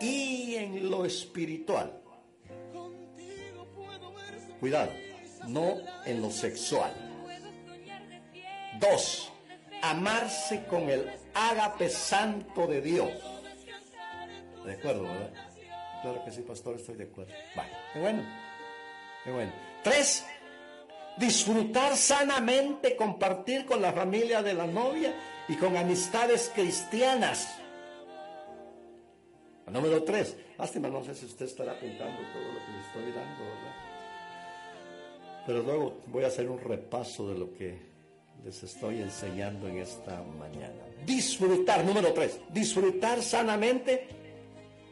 y 0.00 0.54
en 0.54 0.90
lo 0.90 1.04
espiritual. 1.04 2.00
Cuidado, 4.60 4.92
no 5.48 5.76
en 6.04 6.22
lo 6.22 6.30
sexual. 6.30 6.92
Dos, 8.80 9.30
amarse 9.82 10.64
con 10.66 10.88
el 10.90 11.10
ágape 11.34 11.88
santo 11.88 12.66
de 12.66 12.80
Dios. 12.80 13.10
¿De 14.64 14.72
acuerdo, 14.72 15.02
verdad? 15.04 15.30
Claro 16.02 16.24
que 16.24 16.30
sí, 16.30 16.42
pastor, 16.42 16.76
estoy 16.76 16.96
de 16.96 17.04
acuerdo. 17.04 17.32
Vale, 17.54 17.72
qué 17.92 18.00
bueno. 18.00 18.22
Bueno. 19.24 19.52
Tres, 19.82 20.24
disfrutar 21.16 21.96
sanamente, 21.96 22.96
compartir 22.96 23.66
con 23.66 23.82
la 23.82 23.92
familia 23.92 24.42
de 24.42 24.54
la 24.54 24.66
novia 24.66 25.14
y 25.48 25.56
con 25.56 25.76
amistades 25.76 26.50
cristianas. 26.54 27.58
Número 29.66 30.04
tres, 30.04 30.36
lástima, 30.58 30.88
no 30.88 31.02
sé 31.02 31.14
si 31.14 31.26
usted 31.26 31.46
estará 31.46 31.72
apuntando 31.72 32.18
todo 32.32 32.52
lo 32.52 32.64
que 32.64 32.72
le 32.72 32.80
estoy 32.86 33.12
dando, 33.12 33.44
¿verdad? 33.44 33.95
Pero 35.46 35.62
luego 35.62 36.00
voy 36.08 36.24
a 36.24 36.26
hacer 36.26 36.50
un 36.50 36.58
repaso 36.58 37.28
de 37.28 37.38
lo 37.38 37.52
que 37.52 37.78
les 38.44 38.62
estoy 38.62 39.00
enseñando 39.00 39.68
en 39.68 39.78
esta 39.78 40.22
mañana. 40.22 40.74
Disfrutar, 41.04 41.84
número 41.84 42.12
tres, 42.12 42.40
disfrutar 42.50 43.22
sanamente, 43.22 44.08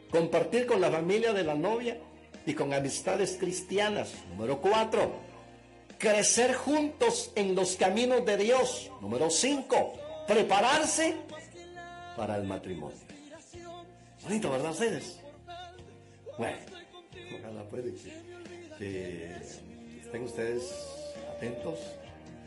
compartir 0.09 0.65
con 0.65 0.79
la 0.79 0.89
familia 0.89 1.33
de 1.33 1.43
la 1.43 1.55
novia 1.55 1.97
y 2.45 2.53
con 2.53 2.73
amistades 2.73 3.37
cristianas. 3.37 4.13
Número 4.29 4.61
cuatro, 4.61 5.11
crecer 5.97 6.53
juntos 6.53 7.31
en 7.35 7.53
los 7.53 7.75
caminos 7.75 8.25
de 8.25 8.37
Dios. 8.37 8.91
Número 9.01 9.29
cinco, 9.29 9.93
prepararse 10.25 11.15
para 12.15 12.37
el 12.37 12.45
matrimonio. 12.45 12.97
Bonito, 14.23 14.49
¿verdad 14.51 14.71
ustedes? 14.71 15.19
Bueno, 16.37 16.57
ojalá 17.39 17.63
puede 17.69 17.93
que 18.77 19.35
estén 20.05 20.23
ustedes 20.23 20.71
atentos 21.35 21.79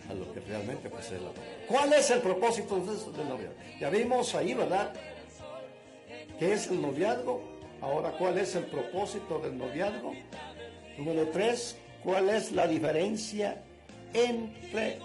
a 0.09 0.15
lo 0.15 0.33
que 0.33 0.41
realmente 0.41 0.89
pues 0.89 1.07
es 1.11 1.21
la 1.21 1.31
¿Cuál 1.67 1.93
es 1.93 2.11
el 2.11 2.21
propósito 2.21 2.77
del 2.77 3.29
noviazgo? 3.29 3.55
Ya 3.81 3.91
vimos 3.91 4.35
ahí, 4.35 4.55
¿verdad? 4.55 4.93
¿Qué 6.39 6.53
es 6.53 6.69
el 6.69 6.81
noviazgo? 6.81 7.43
Ahora, 7.81 8.13
¿cuál 8.13 8.39
es 8.39 8.55
el 8.55 8.65
propósito 8.65 9.41
del 9.41 9.59
noviazgo? 9.59 10.13
Número 10.97 11.29
tres, 11.29 11.77
¿cuál 12.03 12.29
es 12.31 12.53
la 12.53 12.67
diferencia 12.67 13.63
entre 14.15 15.01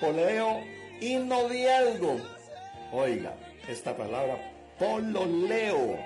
poleo 0.00 0.60
y 1.00 1.14
noviazgo? 1.16 2.16
Oiga, 2.92 3.34
esta 3.68 3.96
palabra 3.96 4.52
pololeo. 4.78 5.96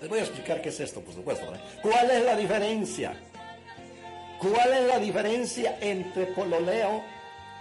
Les 0.00 0.08
voy 0.08 0.18
a 0.20 0.22
explicar 0.22 0.62
qué 0.62 0.70
es 0.70 0.80
esto, 0.80 1.00
por 1.00 1.14
supuesto. 1.14 1.46
¿Cuál 1.82 2.10
es 2.10 2.24
la 2.24 2.36
diferencia? 2.36 3.27
¿Cuál 4.38 4.72
es 4.72 4.86
la 4.86 4.98
diferencia 5.00 5.78
entre 5.80 6.26
pololeo 6.26 7.02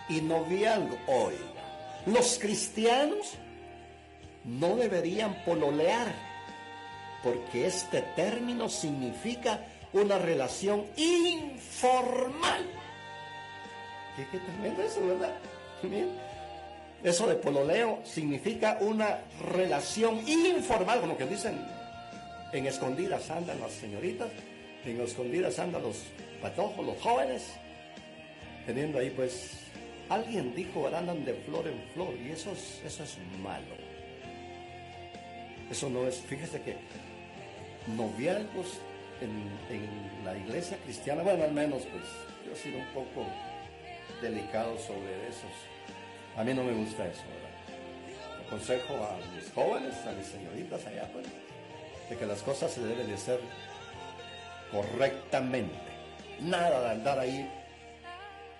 y 0.09 0.21
noviazgo? 0.21 0.97
Oiga, 1.07 1.39
los 2.05 2.37
cristianos 2.37 3.33
no 4.43 4.75
deberían 4.75 5.43
pololear, 5.43 6.13
porque 7.23 7.65
este 7.65 8.01
término 8.15 8.69
significa 8.69 9.65
una 9.91 10.19
relación 10.19 10.85
informal. 10.95 12.65
¿Qué, 14.15 14.27
qué 14.31 14.37
tremendo 14.37 14.83
eso, 14.83 15.05
verdad? 15.05 15.33
Eso 17.03 17.27
de 17.27 17.35
pololeo 17.35 17.99
significa 18.03 18.77
una 18.81 19.19
relación 19.41 20.27
informal, 20.27 20.99
como 20.99 21.17
que 21.17 21.25
dicen, 21.25 21.59
en 22.53 22.65
escondidas 22.67 23.29
andan 23.31 23.59
las 23.59 23.71
señoritas, 23.71 24.29
en 24.91 25.01
escondidas 25.01 25.59
andan 25.59 25.83
los 25.83 26.03
patojos, 26.41 26.85
los 26.85 27.01
jóvenes, 27.01 27.53
teniendo 28.65 28.99
ahí 28.99 29.09
pues, 29.09 29.59
alguien 30.09 30.53
dijo, 30.55 30.87
andan 30.87 31.25
de 31.25 31.33
flor 31.33 31.67
en 31.67 31.81
flor, 31.93 32.13
y 32.15 32.31
eso 32.31 32.51
es, 32.51 32.81
eso 32.85 33.03
es 33.03 33.17
malo. 33.41 33.75
Eso 35.69 35.89
no 35.89 36.07
es, 36.07 36.15
fíjese 36.21 36.61
que 36.61 36.77
noviazgos 37.95 38.79
en, 39.21 39.29
en 39.75 40.25
la 40.25 40.37
iglesia 40.37 40.77
cristiana, 40.83 41.23
bueno, 41.23 41.43
al 41.43 41.51
menos 41.51 41.83
pues 41.83 42.03
yo 42.45 42.53
he 42.53 42.55
sido 42.55 42.79
un 42.79 42.87
poco 42.87 43.25
delicado 44.21 44.77
sobre 44.79 45.27
esos. 45.27 45.51
A 46.37 46.43
mí 46.43 46.53
no 46.53 46.63
me 46.63 46.73
gusta 46.73 47.07
eso, 47.07 47.23
¿verdad? 47.23 48.45
Aconsejo 48.47 48.93
a 48.95 49.17
mis 49.35 49.51
jóvenes, 49.51 49.95
a 50.05 50.11
mis 50.13 50.27
señoritas 50.27 50.85
allá, 50.85 51.09
pues, 51.11 51.25
de 52.09 52.15
que 52.15 52.25
las 52.25 52.41
cosas 52.41 52.71
se 52.71 52.81
deben 52.81 53.07
de 53.07 53.13
hacer 53.13 53.39
correctamente. 54.71 55.75
Nada 56.41 56.81
de 56.81 56.89
andar 56.89 57.19
ahí 57.19 57.51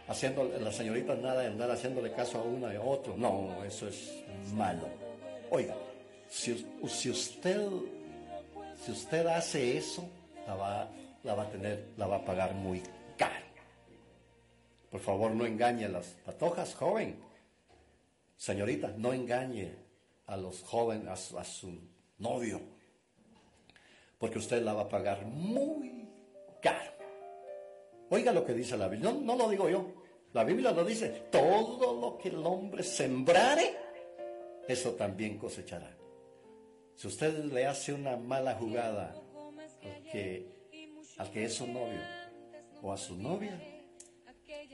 haciendo, 0.07 0.43
las 0.59 0.75
señoritas 0.75 1.17
nada 1.19 1.41
de 1.41 1.47
andar 1.47 1.71
haciéndole 1.71 2.11
caso 2.11 2.39
a 2.39 2.43
una 2.43 2.73
y 2.73 2.77
a 2.77 2.81
otro. 2.81 3.15
No, 3.17 3.63
eso 3.63 3.87
es 3.87 4.13
malo. 4.53 4.87
Oiga, 5.49 5.75
si, 6.29 6.65
si 6.87 7.09
usted 7.09 7.69
si 8.83 8.91
usted 8.91 9.25
hace 9.27 9.77
eso, 9.77 10.07
la 10.45 10.55
va, 10.55 10.89
la 11.23 11.33
va 11.33 11.43
a 11.43 11.49
tener, 11.49 11.89
la 11.97 12.07
va 12.07 12.17
a 12.17 12.25
pagar 12.25 12.53
muy 12.53 12.81
caro. 13.17 13.45
Por 14.91 15.01
favor, 15.01 15.31
no 15.31 15.45
engañe 15.45 15.85
a 15.85 15.89
las 15.89 16.07
patojas, 16.25 16.73
joven. 16.75 17.19
Señorita, 18.35 18.93
no 18.97 19.13
engañe 19.13 19.75
a 20.27 20.37
los 20.37 20.61
jóvenes, 20.61 21.33
a 21.33 21.43
su, 21.43 21.79
novio, 22.19 22.61
porque 24.17 24.39
usted 24.39 24.62
la 24.63 24.73
va 24.73 24.84
a 24.84 24.89
pagar 24.89 25.25
muy 25.25 26.08
caro. 26.62 26.91
Oiga 28.10 28.32
lo 28.32 28.45
que 28.45 28.53
dice 28.53 28.77
la 28.77 28.88
Biblia, 28.88 29.12
no, 29.12 29.19
no 29.21 29.36
lo 29.36 29.49
digo 29.49 29.69
yo, 29.69 29.93
la 30.34 30.43
Biblia 30.43 30.71
lo 30.71 30.84
dice, 30.86 31.27
todo 31.32 31.99
lo 31.99 32.17
que 32.17 32.30
el 32.30 32.45
hombre 32.45 32.84
sembrare, 32.84 33.75
eso 34.67 34.91
también 34.91 35.38
cosechará. 35.38 35.95
Si 36.95 37.08
usted 37.08 37.45
le 37.45 37.65
hace 37.65 37.93
una 37.93 38.17
mala 38.17 38.56
jugada 38.56 39.13
al 39.84 40.03
que, 40.12 40.47
al 41.17 41.32
que 41.32 41.45
es 41.45 41.53
su 41.53 41.67
novio 41.67 42.01
o 42.82 42.91
a 42.91 42.97
su 42.97 43.15
novia, 43.15 43.60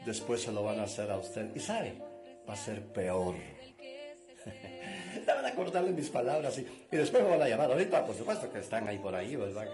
después 0.06 0.42
se 0.42 0.52
lo 0.52 0.64
van 0.64 0.80
a 0.80 0.84
hacer 0.84 1.12
a 1.12 1.18
usted. 1.18 1.56
Y 1.56 1.60
sabe, 1.60 2.02
va 2.48 2.54
a 2.54 2.58
ser 2.58 2.86
peor. 2.94 3.36
van 5.26 5.46
a 5.46 5.56
cortarle 5.56 5.92
mis 5.92 6.10
palabras 6.10 6.58
y, 6.58 6.68
después 6.96 7.24
me 7.24 7.30
van 7.30 7.42
a 7.42 7.48
llamar. 7.48 7.72
Ahorita, 7.72 8.06
por 8.06 8.16
supuesto, 8.16 8.52
que 8.52 8.60
están 8.60 8.88
ahí 8.88 8.98
por 8.98 9.16
ahí, 9.16 9.36
¿verdad? 9.36 9.66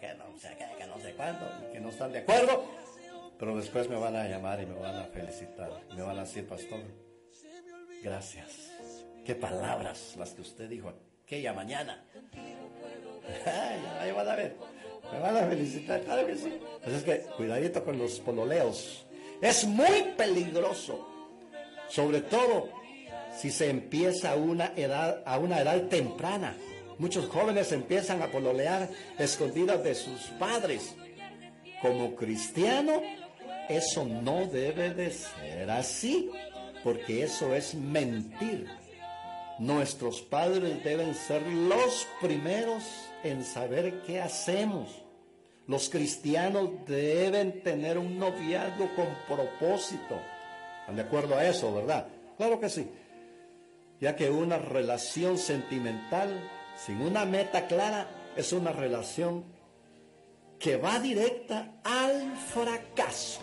Que, 0.00 0.14
no, 0.14 0.38
sé, 0.38 0.56
que, 0.56 0.86
no 0.86 0.98
sé 0.98 1.12
cuándo, 1.14 1.46
que 1.72 1.80
no 1.80 1.90
están 1.90 2.12
de 2.12 2.18
acuerdo. 2.18 2.64
Pero 3.38 3.56
después 3.56 3.88
me 3.88 3.96
van 3.96 4.16
a 4.16 4.28
llamar 4.28 4.60
y 4.60 4.66
me 4.66 4.74
van 4.74 4.96
a 4.96 5.04
felicitar. 5.04 5.70
Me 5.94 6.02
van 6.02 6.18
a 6.18 6.22
decir, 6.22 6.46
pastor, 6.46 6.80
gracias. 8.02 8.70
Qué 9.24 9.34
palabras 9.34 10.16
las 10.18 10.30
que 10.30 10.42
usted 10.42 10.68
dijo 10.68 10.92
aquella 11.24 11.52
mañana. 11.52 12.04
ahí 14.00 14.12
van 14.12 14.28
a 14.28 14.36
ver. 14.36 14.56
Me 15.12 15.18
van 15.20 15.36
a 15.36 15.46
felicitar, 15.48 16.00
claro 16.02 16.26
que 16.26 16.36
sí. 16.36 16.58
Así 16.84 16.94
es 16.96 17.02
que 17.02 17.20
cuidadito 17.36 17.84
con 17.84 17.98
los 17.98 18.20
pololeos. 18.20 19.06
Es 19.40 19.64
muy 19.64 20.12
peligroso. 20.16 21.06
Sobre 21.88 22.20
todo 22.20 22.79
si 23.40 23.50
se 23.50 23.70
empieza 23.70 24.32
a 24.32 24.36
una 24.36 24.72
edad, 24.76 25.22
a 25.24 25.38
una 25.38 25.60
edad 25.60 25.88
temprana. 25.88 26.54
Muchos 26.98 27.26
jóvenes 27.26 27.72
empiezan 27.72 28.20
a 28.20 28.26
pololear 28.26 28.90
escondidas 29.18 29.82
de 29.82 29.94
sus 29.94 30.20
padres. 30.38 30.94
Como 31.80 32.14
cristiano, 32.14 33.00
eso 33.70 34.04
no 34.04 34.44
debe 34.44 34.92
de 34.92 35.10
ser 35.10 35.70
así, 35.70 36.30
porque 36.84 37.22
eso 37.22 37.54
es 37.54 37.74
mentir. 37.74 38.68
Nuestros 39.58 40.20
padres 40.20 40.84
deben 40.84 41.14
ser 41.14 41.40
los 41.46 42.06
primeros 42.20 42.84
en 43.24 43.42
saber 43.42 44.02
qué 44.02 44.20
hacemos. 44.20 45.02
Los 45.66 45.88
cristianos 45.88 46.68
deben 46.86 47.62
tener 47.62 47.96
un 47.96 48.18
noviazgo 48.18 48.90
con 48.94 49.06
propósito. 49.26 50.20
¿Están 50.80 50.96
de 50.96 51.02
acuerdo 51.02 51.36
a 51.36 51.46
eso, 51.46 51.72
verdad? 51.72 52.06
Claro 52.36 52.60
que 52.60 52.68
sí. 52.68 52.90
Ya 54.00 54.16
que 54.16 54.30
una 54.30 54.58
relación 54.58 55.36
sentimental 55.36 56.40
sin 56.76 57.02
una 57.02 57.24
meta 57.26 57.66
clara 57.66 58.08
es 58.34 58.52
una 58.52 58.72
relación 58.72 59.44
que 60.58 60.76
va 60.76 60.98
directa 61.00 61.80
al 61.84 62.36
fracaso. 62.36 63.40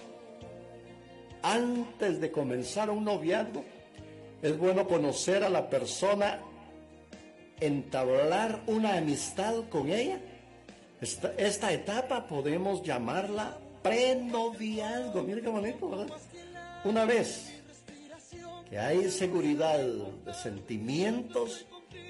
Antes 1.43 2.20
de 2.20 2.32
comenzar 2.32 2.89
un 2.89 3.06
noviazgo, 3.06 3.63
es 4.41 4.58
bueno 4.58 4.88
conocer 4.88 5.43
a 5.43 5.50
la 5.50 5.70
persona, 5.70 6.39
entablar 7.60 8.62
una 8.67 8.98
amistad 8.98 9.67
con 9.70 9.89
ella. 9.89 10.20
Esta, 11.02 11.72
etapa 11.72 12.28
podemos 12.28 12.82
llamarla 12.82 13.58
prenoviazgo. 13.84 15.22
Mire 15.22 15.41
qué 15.41 15.50
bonito, 15.50 15.89
¿verdad? 15.89 16.17
Una 16.84 17.06
vez 17.06 17.57
que 18.69 18.77
hay 18.77 19.10
seguridad 19.10 19.80
de 19.80 20.34
sentimientos, 20.34 21.65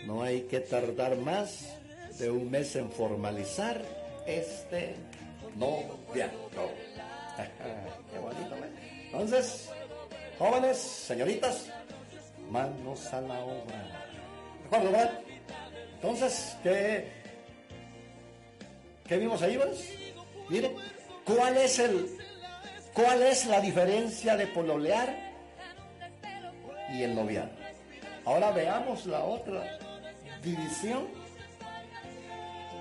no 0.06 0.24
hay 0.24 0.42
que 0.42 0.60
tardar 0.60 1.18
más 1.18 1.76
de 2.18 2.32
un 2.32 2.50
mes 2.50 2.76
en 2.76 2.92
formalizar 2.92 3.82
este 4.26 4.96
noviazgo. 5.56 6.72
qué 8.12 8.20
bonito, 8.20 8.56
Entonces, 9.06 9.70
jóvenes, 10.40 10.78
señoritas, 10.78 11.68
manos 12.50 13.14
a 13.14 13.22
la 13.22 13.40
obra. 13.40 14.08
¿De 14.62 14.66
acuerdo, 14.66 14.92
verdad? 14.92 15.20
Entonces, 15.96 16.58
¿qué, 16.64 17.12
¿qué 19.08 19.18
vimos 19.18 19.42
ahí, 19.42 19.58
pues? 19.58 19.94
Mire, 20.50 20.76
¿cuál 21.24 21.58
es 21.58 21.78
el, 21.80 22.18
cuál 22.94 23.22
es 23.22 23.46
la 23.46 23.62
diferencia 23.62 24.36
de 24.36 24.48
pololear 24.48 25.27
y 26.90 27.04
el 27.04 27.16
noviazgo? 27.16 27.52
Ahora 28.26 28.52
veamos 28.52 29.06
la 29.06 29.24
otra 29.24 29.78
división. 30.44 31.08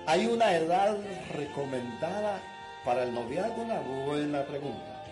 Hay 0.06 0.26
una 0.26 0.54
edad 0.56 0.96
recomendada 1.34 2.40
para 2.84 3.02
el 3.02 3.14
noviazgo, 3.14 3.62
una 3.62 3.80
buena 3.80 4.42
pregunta. 4.44 5.04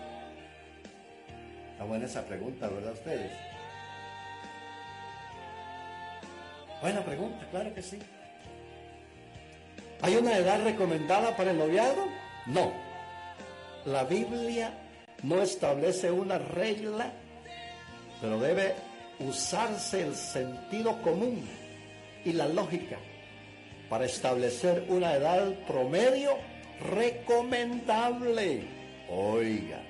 Está 1.71 1.83
buena 1.83 2.05
esa 2.05 2.23
pregunta, 2.23 2.67
¿verdad 2.69 2.93
ustedes? 2.93 3.31
Buena 6.81 7.01
pregunta, 7.01 7.45
claro 7.51 7.73
que 7.73 7.81
sí. 7.81 7.99
¿Hay 10.01 10.15
una 10.15 10.37
edad 10.37 10.63
recomendada 10.63 11.35
para 11.35 11.51
el 11.51 11.57
noviazgo? 11.57 12.07
No. 12.45 12.71
La 13.85 14.03
Biblia 14.03 14.71
no 15.23 15.41
establece 15.41 16.11
una 16.11 16.37
regla, 16.37 17.11
pero 18.21 18.39
debe 18.39 18.75
usarse 19.19 20.01
el 20.01 20.15
sentido 20.15 21.01
común 21.01 21.41
y 22.23 22.33
la 22.33 22.47
lógica 22.47 22.97
para 23.89 24.05
establecer 24.05 24.85
una 24.89 25.13
edad 25.13 25.53
promedio 25.67 26.31
recomendable. 26.81 28.63
Oiga, 29.09 29.81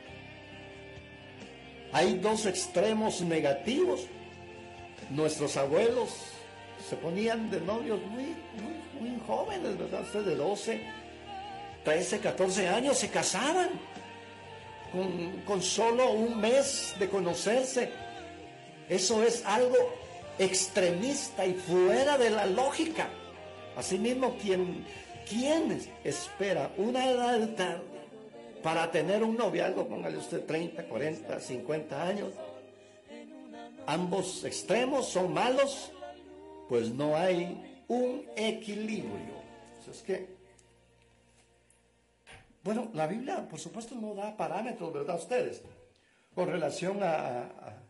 hay 1.94 2.16
dos 2.16 2.46
extremos 2.46 3.22
negativos. 3.22 4.08
Nuestros 5.10 5.56
abuelos 5.56 6.10
se 6.90 6.96
ponían 6.98 7.50
de 7.50 7.62
novios 7.62 8.00
muy, 8.08 8.36
muy, 9.00 9.20
jóvenes, 9.26 9.78
¿verdad? 9.78 10.04
De 10.24 10.36
12, 10.36 10.82
13, 11.84 12.20
14 12.20 12.68
años 12.68 12.98
se 12.98 13.10
casaban 13.10 13.70
con, 14.92 15.42
con 15.42 15.62
solo 15.62 16.12
un 16.12 16.40
mes 16.40 16.96
de 17.00 17.10
conocerse. 17.10 18.05
Eso 18.90 19.24
es 19.24 19.46
algo 19.46 19.76
extremista 20.38 21.46
y 21.46 21.54
fuera 21.54 22.18
de 22.18 22.30
la 22.30 22.46
lógica. 22.46 23.10
Asimismo, 23.76 24.38
quien, 24.38 24.86
¿quién 25.28 25.82
espera 26.04 26.72
una 26.78 27.10
edad 27.10 27.56
tarde 27.56 27.84
para 28.64 28.90
tener 28.92 29.24
un 29.24 29.38
noviazgo, 29.38 29.88
póngale 29.88 30.18
usted 30.18 30.46
30, 30.46 30.88
40, 30.88 31.40
50 31.40 32.08
años? 32.08 32.34
Ambos 33.88 34.44
extremos 34.44 35.08
son 35.08 35.34
malos 35.34 35.92
pues 36.68 36.92
no 36.92 37.16
hay 37.16 37.84
un 37.88 38.26
equilibrio. 38.36 39.36
es 39.90 40.02
que, 40.02 40.28
bueno, 42.64 42.90
la 42.94 43.06
Biblia, 43.08 43.48
por 43.48 43.60
supuesto, 43.60 43.96
no 43.96 44.16
da 44.16 44.36
parámetros, 44.36 44.92
¿verdad? 44.92 45.18
Ustedes, 45.18 45.62
con 46.34 46.50
relación 46.50 47.00
a, 47.04 47.84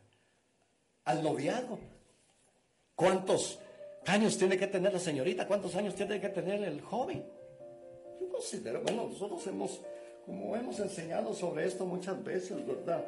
al 1.05 1.23
noviazgo. 1.23 1.79
¿Cuántos 2.95 3.59
años 4.05 4.37
tiene 4.37 4.57
que 4.57 4.67
tener 4.67 4.93
la 4.93 4.99
señorita? 4.99 5.47
¿Cuántos 5.47 5.75
años 5.75 5.95
tiene 5.95 6.19
que 6.19 6.29
tener 6.29 6.63
el 6.63 6.81
joven? 6.81 7.25
Yo 8.19 8.29
considero, 8.29 8.81
bueno, 8.81 9.07
nosotros 9.07 9.45
hemos, 9.47 9.81
como 10.25 10.55
hemos 10.55 10.79
enseñado 10.79 11.33
sobre 11.33 11.65
esto 11.65 11.85
muchas 11.85 12.23
veces, 12.23 12.65
¿verdad? 12.65 13.03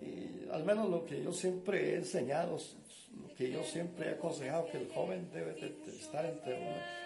Y 0.00 0.48
al 0.50 0.64
menos 0.64 0.88
lo 0.88 1.04
que 1.04 1.22
yo 1.22 1.32
siempre 1.32 1.92
he 1.92 1.96
enseñado 1.96 2.58
que 3.36 3.50
yo 3.50 3.62
siempre 3.62 4.08
he 4.08 4.10
aconsejado 4.12 4.66
que 4.70 4.78
el 4.78 4.88
joven 4.92 5.28
debe 5.32 5.56
estar 5.98 6.24
entre, 6.24 6.58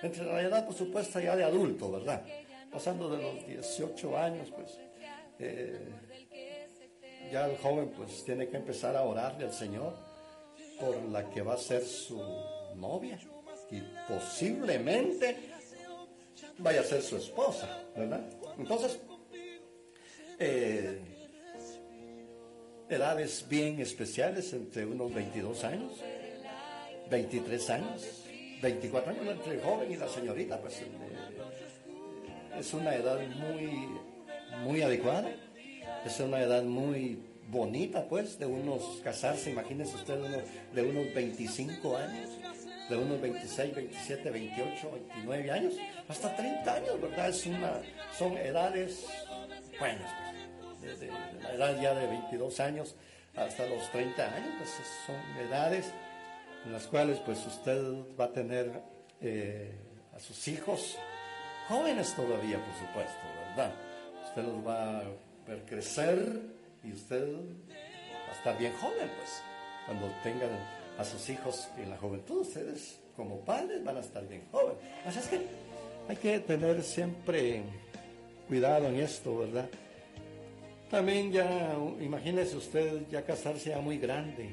entre 0.03 0.25
la 0.25 0.43
edad, 0.43 0.67
por 0.67 0.75
supuesto, 0.75 1.21
ya 1.21 1.37
de 1.37 1.45
adulto, 1.45 1.91
¿verdad? 1.91 2.25
Pasando 2.71 3.09
de 3.09 3.23
los 3.23 3.47
18 3.47 4.19
años, 4.19 4.51
pues 4.55 4.79
eh, 5.39 5.79
ya 7.31 7.47
el 7.47 7.57
joven 7.59 7.93
pues 7.97 8.25
tiene 8.25 8.49
que 8.49 8.57
empezar 8.57 8.97
a 8.97 9.03
orarle 9.03 9.47
al 9.47 9.53
Señor 9.53 9.95
por 10.81 10.97
la 11.11 11.29
que 11.31 11.43
va 11.43 11.55
a 11.55 11.59
ser 11.59 11.85
su 11.85 12.21
novia 12.75 13.19
y 13.71 13.81
posiblemente 14.09 15.37
vaya 16.59 16.81
a 16.81 16.85
ser 16.85 17.03
su 17.03 17.17
esposa, 17.17 17.83
¿verdad? 17.97 18.25
Entonces, 18.59 19.01
eh, 20.39 21.01
edades 22.89 23.47
bien 23.49 23.81
especiales 23.81 24.53
entre 24.53 24.85
unos 24.87 25.13
22 25.13 25.65
años 25.65 26.03
23 27.11 27.71
años, 27.71 28.25
24 28.63 29.11
años 29.13 29.27
entre 29.29 29.55
el 29.55 29.61
joven 29.61 29.93
y 29.93 29.97
la 29.97 30.09
señorita, 30.09 30.61
pues 30.61 30.83
es 32.59 32.75
una 32.75 32.95
edad 32.95 33.19
muy, 33.29 33.89
muy 34.65 34.83
adecuada, 34.83 35.31
es 36.07 36.21
una 36.21 36.41
edad 36.41 36.63
muy 36.63 37.19
bonita, 37.49 38.07
pues, 38.09 38.39
de 38.39 38.47
unos 38.47 39.01
casarse, 39.03 39.51
imagínense 39.51 39.97
usted, 39.97 40.19
de 40.73 40.83
unos 40.83 41.13
25 41.15 41.97
años, 41.97 42.31
de 42.89 42.97
unos 42.97 43.21
26, 43.21 43.75
27, 43.75 44.31
28, 44.31 44.91
29 44.93 45.51
años, 45.51 45.75
hasta 46.09 46.35
30 46.35 46.75
años, 46.75 47.01
¿verdad? 47.01 47.29
Es 47.29 47.47
una, 47.47 47.83
son 48.17 48.37
edades 48.37 49.07
buenas, 49.79 50.11
desde 50.81 51.09
la 51.43 51.53
edad 51.53 51.81
ya 51.81 51.95
de 51.95 52.07
22 52.07 52.61
años 52.61 52.95
hasta 53.35 53.67
los 53.67 53.91
30 53.91 54.35
años, 54.35 54.51
pues 54.59 54.71
son 55.07 55.47
edades 55.47 55.93
en 56.65 56.73
las 56.73 56.87
cuales 56.87 57.19
pues 57.21 57.45
usted 57.47 57.81
va 58.19 58.27
a 58.27 58.33
tener 58.33 58.81
eh, 59.21 59.73
a 60.15 60.19
sus 60.19 60.49
hijos 60.49 60.97
jóvenes 61.69 62.15
todavía, 62.15 62.59
por 62.59 62.75
supuesto, 62.75 63.21
¿verdad? 63.51 63.73
Usted 64.29 64.43
los 64.43 64.67
va 64.67 64.99
a 64.99 65.03
ver 65.47 65.65
crecer 65.65 66.41
y 66.83 66.93
usted 66.93 67.35
va 67.35 68.33
a 68.33 68.37
estar 68.37 68.59
bien 68.59 68.73
joven, 68.75 69.11
pues. 69.17 69.43
Cuando 69.87 70.09
tengan 70.23 70.51
a 70.99 71.05
sus 71.05 71.29
hijos 71.29 71.69
en 71.77 71.91
la 71.91 71.97
juventud, 71.97 72.41
ustedes 72.41 72.99
como 73.17 73.41
padres 73.41 73.83
van 73.85 73.97
a 73.97 74.01
estar 74.01 74.27
bien 74.27 74.47
jóvenes. 74.51 74.79
Así 75.07 75.19
es 75.21 75.29
que 75.29 75.41
hay 76.09 76.17
que 76.17 76.41
tener 76.41 76.83
siempre 76.83 77.63
cuidado 78.49 78.89
en 78.89 78.97
esto, 78.97 79.39
¿verdad? 79.39 79.69
También 80.91 81.33
ya, 81.33 81.77
imagínese 82.01 82.57
usted 82.57 83.09
ya 83.11 83.25
casarse 83.25 83.71
ya 83.71 83.81
muy 83.81 83.99
grande, 83.99 84.51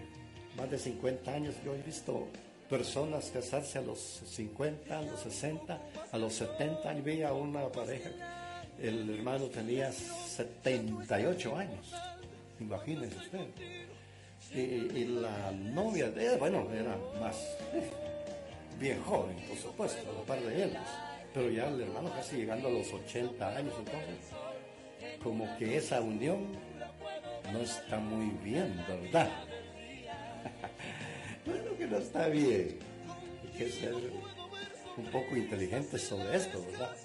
más 0.57 0.69
de 0.69 0.79
50 0.79 1.31
años. 1.31 1.55
Yo 1.63 1.75
he 1.75 1.81
visto 1.81 2.27
personas 2.69 3.29
casarse 3.31 3.77
a 3.77 3.81
los 3.81 3.99
50, 3.99 4.97
a 4.97 5.01
los 5.03 5.19
60, 5.19 5.79
a 6.11 6.17
los 6.17 6.33
70. 6.33 6.93
Y 6.95 7.01
veía 7.01 7.33
una 7.33 7.67
pareja, 7.71 8.09
el 8.81 9.09
hermano 9.09 9.45
tenía 9.45 9.91
78 9.91 11.57
años, 11.57 11.93
imagínese 12.59 13.17
usted. 13.17 13.47
Y, 14.53 15.05
la 15.05 15.51
novia 15.51 16.11
de 16.11 16.33
él, 16.33 16.37
bueno, 16.37 16.67
era 16.71 16.95
más 17.19 17.35
bien 18.79 19.01
joven, 19.03 19.35
por 19.47 19.57
supuesto, 19.57 20.11
a 20.11 20.13
la 20.13 20.21
par 20.21 20.41
de 20.41 20.63
él. 20.63 20.77
Pero 21.33 21.49
ya 21.49 21.67
el 21.67 21.81
hermano 21.81 22.11
casi 22.11 22.37
llegando 22.37 22.67
a 22.67 22.71
los 22.71 22.93
80 22.93 23.47
años, 23.57 23.73
entonces, 23.79 24.17
como 25.23 25.57
que 25.57 25.77
esa 25.77 26.01
unión 26.01 26.47
no 27.51 27.61
está 27.61 27.97
muy 27.97 28.29
bien, 28.43 28.83
¿verdad? 28.87 29.31
bueno, 31.45 31.77
que 31.77 31.87
no 31.87 31.97
está 31.97 32.27
bien. 32.27 32.77
Hay 33.41 33.57
que 33.57 33.69
ser 33.71 33.95
un 34.97 35.05
poco 35.05 35.35
inteligentes 35.35 36.01
sobre 36.03 36.35
esto, 36.35 36.63
¿verdad? 36.71 36.95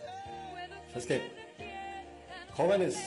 Es 0.94 1.06
que, 1.06 1.37
jóvenes, 2.58 2.98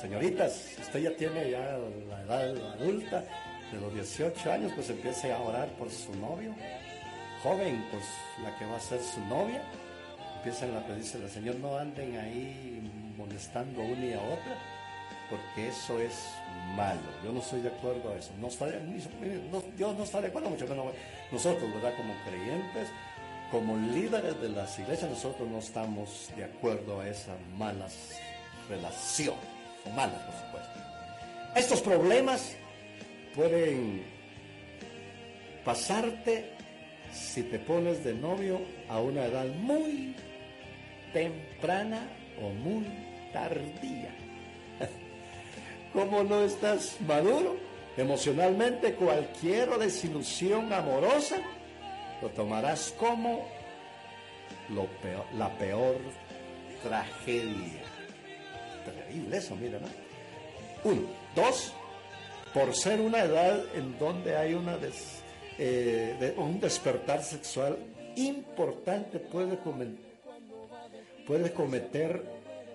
señoritas, 0.00 0.76
usted 0.80 1.00
ya 1.00 1.16
tiene 1.16 1.50
ya 1.50 1.76
la 2.08 2.22
edad 2.22 2.74
adulta, 2.74 3.24
de 3.72 3.80
los 3.80 3.92
18 3.92 4.52
años, 4.52 4.70
pues 4.76 4.88
empiece 4.88 5.32
a 5.32 5.40
orar 5.40 5.68
por 5.70 5.90
su 5.90 6.14
novio. 6.14 6.54
Joven, 7.42 7.84
pues 7.90 8.04
la 8.44 8.56
que 8.56 8.64
va 8.66 8.76
a 8.76 8.80
ser 8.80 9.00
su 9.02 9.18
novia, 9.24 9.62
empiezan 10.36 10.76
a 10.76 10.86
pedirse 10.86 11.18
al 11.18 11.28
Señor, 11.28 11.56
no 11.56 11.76
anden 11.76 12.16
ahí 12.18 12.80
molestando 13.16 13.82
a 13.82 13.84
una 13.84 14.04
y 14.04 14.12
a 14.12 14.20
otra, 14.20 14.56
porque 15.28 15.68
eso 15.68 15.98
es 15.98 16.28
malo. 16.76 17.00
Yo 17.24 17.32
no 17.32 17.40
estoy 17.40 17.62
de 17.62 17.68
acuerdo 17.68 18.12
a 18.12 18.16
eso. 18.16 18.30
Dios 19.76 19.96
no 19.96 20.04
está 20.04 20.20
de 20.20 20.28
acuerdo 20.28 20.50
mucho 20.50 20.68
menos 20.68 20.94
nosotros, 21.32 21.74
¿verdad? 21.74 21.94
Como 21.96 22.14
creyentes, 22.28 22.88
como 23.50 23.76
líderes 23.76 24.40
de 24.40 24.50
las 24.50 24.78
iglesias, 24.78 25.10
nosotros 25.10 25.48
no 25.48 25.58
estamos 25.58 26.30
de 26.36 26.44
acuerdo 26.44 27.00
a 27.00 27.08
esas 27.08 27.40
malas 27.58 28.20
relaciones. 28.68 29.40
Malas, 29.94 30.20
por 30.22 30.34
supuesto. 30.34 30.80
Estos 31.56 31.80
problemas 31.80 32.56
pueden 33.34 34.04
pasarte 35.64 36.52
si 37.12 37.42
te 37.42 37.58
pones 37.58 38.04
de 38.04 38.14
novio 38.14 38.60
a 38.88 39.00
una 39.00 39.26
edad 39.26 39.46
muy 39.46 40.14
temprana 41.12 42.08
o 42.40 42.48
muy 42.50 42.86
tardía. 43.32 44.10
Como 45.92 46.24
no 46.24 46.42
estás 46.42 46.96
maduro 47.06 47.56
emocionalmente, 47.96 48.94
cualquier 48.94 49.68
desilusión 49.78 50.72
amorosa 50.72 51.42
lo 52.22 52.28
tomarás 52.30 52.94
como 52.98 53.48
lo 54.68 54.86
peor, 55.02 55.26
la 55.36 55.50
peor 55.58 55.96
tragedia. 56.82 57.82
Terrible 58.84 59.36
eso, 59.36 59.56
mira, 59.56 59.78
¿no? 59.78 60.90
Uno. 60.90 61.02
Dos, 61.34 61.72
por 62.52 62.74
ser 62.74 63.00
una 63.00 63.22
edad 63.22 63.64
en 63.74 63.98
donde 63.98 64.36
hay 64.36 64.54
una 64.54 64.76
eh, 65.58 66.34
un 66.36 66.60
despertar 66.60 67.22
sexual 67.22 67.78
importante, 68.16 69.18
puede 69.18 69.58
comentar 69.58 70.12
puedes 71.26 71.52
cometer 71.52 72.22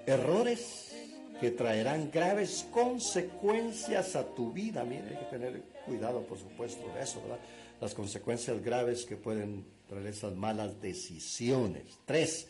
errores 0.06 0.96
que 1.40 1.52
traerán 1.52 2.10
graves 2.12 2.68
consecuencias 2.72 4.16
a 4.16 4.26
tu 4.34 4.52
vida. 4.52 4.84
Mira, 4.84 5.06
hay 5.08 5.18
que 5.18 5.26
tener 5.26 5.62
cuidado, 5.86 6.22
por 6.22 6.40
supuesto, 6.40 6.92
de 6.96 7.04
eso, 7.04 7.22
¿verdad? 7.22 7.40
Las 7.80 7.94
consecuencias 7.94 8.62
graves 8.64 9.06
que 9.06 9.18
pueden 9.18 9.66
traer 9.88 10.08
esas 10.08 10.34
malas 10.34 10.82
decisiones. 10.82 12.00
Tres, 12.06 12.48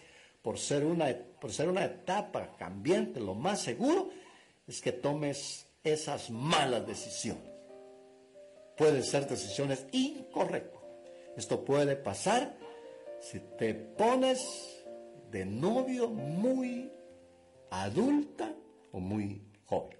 por 0.47 0.57
ser 0.57 0.85
una, 0.85 1.13
por 1.41 1.51
ser 1.51 1.67
una 1.67 1.83
etapa 1.83 2.55
cambiante, 2.55 3.19
lo 3.19 3.35
más 3.35 3.59
seguro 3.59 4.11
es 4.65 4.79
que 4.79 4.93
tomes 4.93 5.67
esas 5.83 6.29
malas 6.29 6.87
decisiones. 6.87 7.51
Pueden 8.77 9.03
ser 9.03 9.27
decisiones 9.27 9.85
incorrectas. 9.91 10.81
Esto 11.35 11.65
puede 11.65 11.97
pasar 11.97 12.57
si 13.19 13.41
te 13.59 13.73
pones 13.73 14.85
de 15.29 15.43
novio 15.45 16.07
muy 16.07 16.93
adulta 17.69 18.55
o 18.93 19.01
muy 19.01 19.41
joven. 19.65 19.97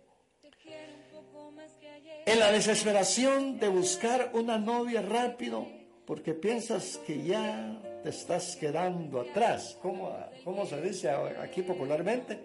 En 2.25 2.39
la 2.39 2.53
desesperación 2.53 3.59
de 3.59 3.67
buscar 3.67 4.31
una 4.33 4.57
novia 4.57 5.01
rápido, 5.01 5.67
porque 6.05 6.33
piensas 6.33 7.01
que 7.05 7.21
ya 7.21 7.81
estás 8.09 8.55
quedando 8.55 9.21
atrás, 9.21 9.77
¿cómo, 9.81 10.15
cómo 10.43 10.65
se 10.65 10.81
dice 10.81 11.09
aquí 11.09 11.61
popularmente? 11.61 12.39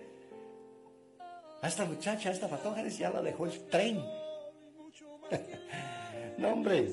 A 1.60 1.68
esta 1.68 1.84
muchacha, 1.84 2.28
a 2.28 2.32
esta 2.32 2.48
patoja, 2.48 2.86
ya 2.88 3.10
la 3.10 3.22
dejó 3.22 3.46
el 3.46 3.66
tren. 3.66 4.04
no, 6.38 6.48
hombre, 6.52 6.92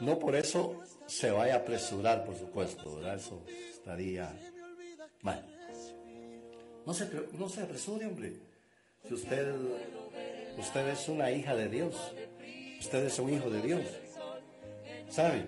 no 0.00 0.18
por 0.18 0.36
eso 0.36 0.80
se 1.06 1.30
vaya 1.30 1.54
a 1.54 1.58
apresurar, 1.58 2.24
por 2.24 2.36
supuesto. 2.36 3.00
Eso 3.12 3.42
estaría 3.70 4.32
Mal. 5.22 5.44
No 6.86 6.94
se, 6.94 7.08
no 7.32 7.48
se 7.48 7.62
apresure, 7.62 8.06
hombre. 8.06 8.34
Si 9.06 9.14
usted, 9.14 9.54
usted 10.56 10.88
es 10.88 11.08
una 11.08 11.30
hija 11.30 11.54
de 11.54 11.68
Dios, 11.68 11.94
usted 12.78 13.04
es 13.04 13.18
un 13.18 13.32
hijo 13.32 13.50
de 13.50 13.62
Dios, 13.62 13.84
¿sabe? 15.08 15.46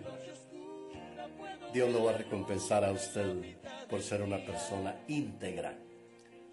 Dios 1.73 1.93
lo 1.93 2.05
va 2.05 2.13
a 2.13 2.19
recompensar 2.19 2.85
a 2.85 2.91
usted 2.91 3.57
por 3.89 4.03
ser 4.03 4.23
una 4.23 4.39
persona 4.45 4.97
íntegra, 5.09 5.77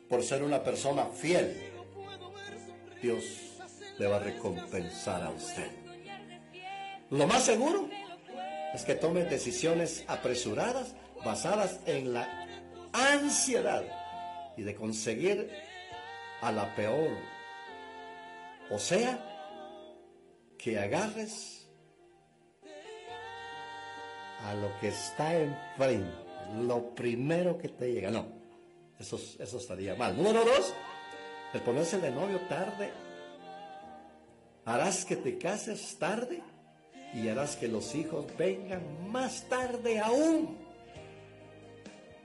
por 0.08 0.24
ser 0.24 0.44
una 0.44 0.64
persona 0.64 1.06
fiel. 1.06 1.56
Dios 3.02 3.24
le 3.98 4.08
va 4.08 4.18
a 4.18 4.20
recompensar 4.20 5.24
a 5.24 5.30
usted. 5.30 5.72
Lo 7.10 7.26
más 7.26 7.44
seguro 7.44 7.90
es 8.74 8.84
que 8.84 8.96
tome 8.96 9.24
decisiones 9.24 10.04
apresuradas 10.08 10.94
basadas 11.26 11.80
en 11.86 12.14
la 12.14 12.46
ansiedad 12.94 13.84
y 14.56 14.64
de 14.64 14.76
conseguir 14.76 15.50
a 16.42 16.52
la 16.52 16.76
peor. 16.76 17.18
O 18.70 18.78
sea, 18.78 19.20
que 20.58 20.78
agarres 20.78 21.57
a 24.44 24.54
lo 24.54 24.80
que 24.80 24.90
está 24.90 25.36
enfrente, 25.36 26.12
lo 26.62 26.96
primero 26.96 27.58
que 27.58 27.70
te 27.70 27.92
llega. 27.92 28.12
No, 28.12 28.26
eso, 29.00 29.18
estaría 29.40 29.96
mal. 29.96 30.16
Número 30.16 30.44
dos, 30.46 30.74
el 31.54 31.62
ponerse 31.62 32.00
de 32.00 32.12
novio 32.12 32.40
tarde 32.50 32.92
harás 34.66 35.06
que 35.06 35.16
te 35.16 35.38
cases 35.38 35.98
tarde 35.98 36.42
y 37.14 37.30
harás 37.30 37.56
que 37.56 37.68
los 37.68 37.96
hijos 37.96 38.26
vengan 38.38 39.12
más 39.12 39.48
tarde 39.48 40.00
aún 40.00 40.68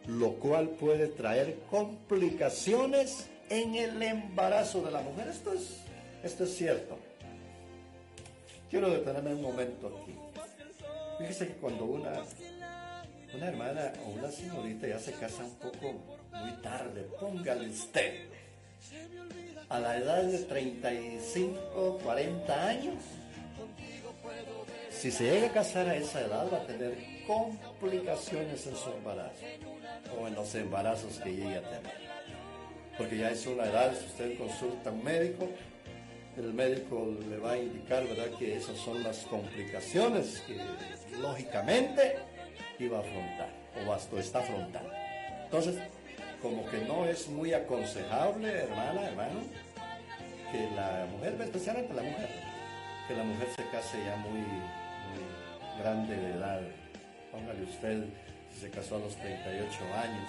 lo 0.06 0.34
cual 0.34 0.70
puede 0.70 1.08
traer 1.08 1.58
complicaciones 1.70 3.28
en 3.48 3.74
el 3.74 4.02
embarazo 4.02 4.82
de 4.82 4.90
la 4.90 5.00
mujer. 5.00 5.28
Esto 5.28 5.52
es, 5.52 5.80
esto 6.22 6.44
es 6.44 6.56
cierto. 6.56 6.98
Quiero 8.70 8.90
detenerme 8.90 9.34
un 9.34 9.42
momento 9.42 9.88
aquí. 10.02 10.14
Fíjese 11.18 11.48
que 11.48 11.54
cuando 11.54 11.84
una, 11.84 12.12
una 13.34 13.48
hermana 13.48 13.92
o 14.04 14.10
una 14.10 14.30
señorita 14.30 14.86
ya 14.88 14.98
se 14.98 15.12
casa 15.12 15.44
un 15.44 15.54
poco 15.56 15.94
muy 16.32 16.52
tarde, 16.62 17.02
póngale 17.20 17.68
usted. 17.68 18.26
A 19.68 19.78
la 19.78 19.96
edad 19.96 20.22
de 20.24 20.38
35, 20.38 22.00
40 22.02 22.66
años, 22.68 22.94
si 24.90 25.10
se 25.10 25.24
llega 25.24 25.46
a 25.48 25.52
casar 25.52 25.88
a 25.88 25.96
esa 25.96 26.20
edad 26.20 26.46
va 26.52 26.58
a 26.58 26.66
tener 26.66 26.96
complicaciones 27.26 28.66
en 28.66 28.76
su 28.76 28.90
embarazo 28.90 29.44
o 30.18 30.28
en 30.28 30.34
los 30.34 30.54
embarazos 30.54 31.18
que 31.18 31.30
llegue 31.30 31.56
a 31.56 31.62
tener. 31.62 32.02
Porque 32.98 33.18
ya 33.18 33.30
es 33.30 33.46
una 33.46 33.64
edad, 33.64 33.94
si 33.98 34.06
usted 34.06 34.38
consulta 34.38 34.90
a 34.90 34.92
un 34.92 35.02
médico, 35.02 35.48
el 36.36 36.52
médico 36.52 37.14
le 37.28 37.38
va 37.38 37.52
a 37.52 37.58
indicar, 37.58 38.06
¿verdad?, 38.06 38.30
que 38.38 38.56
esas 38.56 38.76
son 38.78 39.02
las 39.02 39.18
complicaciones 39.20 40.42
que 40.46 40.56
lógicamente 41.20 42.16
iba 42.78 42.98
a 42.98 43.00
afrontar 43.00 43.48
o 44.12 44.18
está 44.18 44.40
afrontando. 44.40 44.90
Entonces, 45.44 45.76
como 46.40 46.68
que 46.68 46.78
no 46.78 47.04
es 47.06 47.28
muy 47.28 47.54
aconsejable, 47.54 48.48
hermana, 48.48 49.08
hermano, 49.08 49.40
que 50.50 50.68
la 50.74 51.06
mujer, 51.10 51.36
especialmente 51.40 51.94
la 51.94 52.02
mujer, 52.02 52.28
que 53.08 53.14
la 53.14 53.24
mujer 53.24 53.48
se 53.54 53.64
case 53.70 53.98
ya 54.04 54.16
muy, 54.16 54.40
muy 54.40 55.80
grande 55.80 56.16
de 56.16 56.32
edad. 56.32 56.60
Póngale 57.30 57.62
usted, 57.62 58.04
si 58.52 58.60
se 58.60 58.70
casó 58.70 58.96
a 58.96 58.98
los 58.98 59.16
38 59.16 59.74
años, 59.94 60.28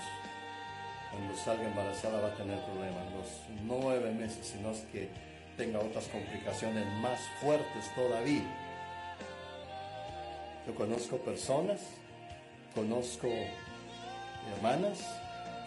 cuando 1.12 1.36
salga 1.36 1.64
embarazada 1.66 2.22
va 2.22 2.28
a 2.30 2.36
tener 2.36 2.60
problemas, 2.60 3.04
los 3.14 3.60
nueve 3.64 4.12
meses, 4.12 4.48
sino 4.48 4.72
es 4.72 4.80
que 4.92 5.10
tenga 5.58 5.80
otras 5.80 6.08
complicaciones 6.08 6.86
más 7.02 7.20
fuertes 7.42 7.94
todavía. 7.96 8.63
Yo 10.66 10.74
conozco 10.76 11.18
personas, 11.18 11.82
conozco 12.74 13.28
hermanas 14.56 15.00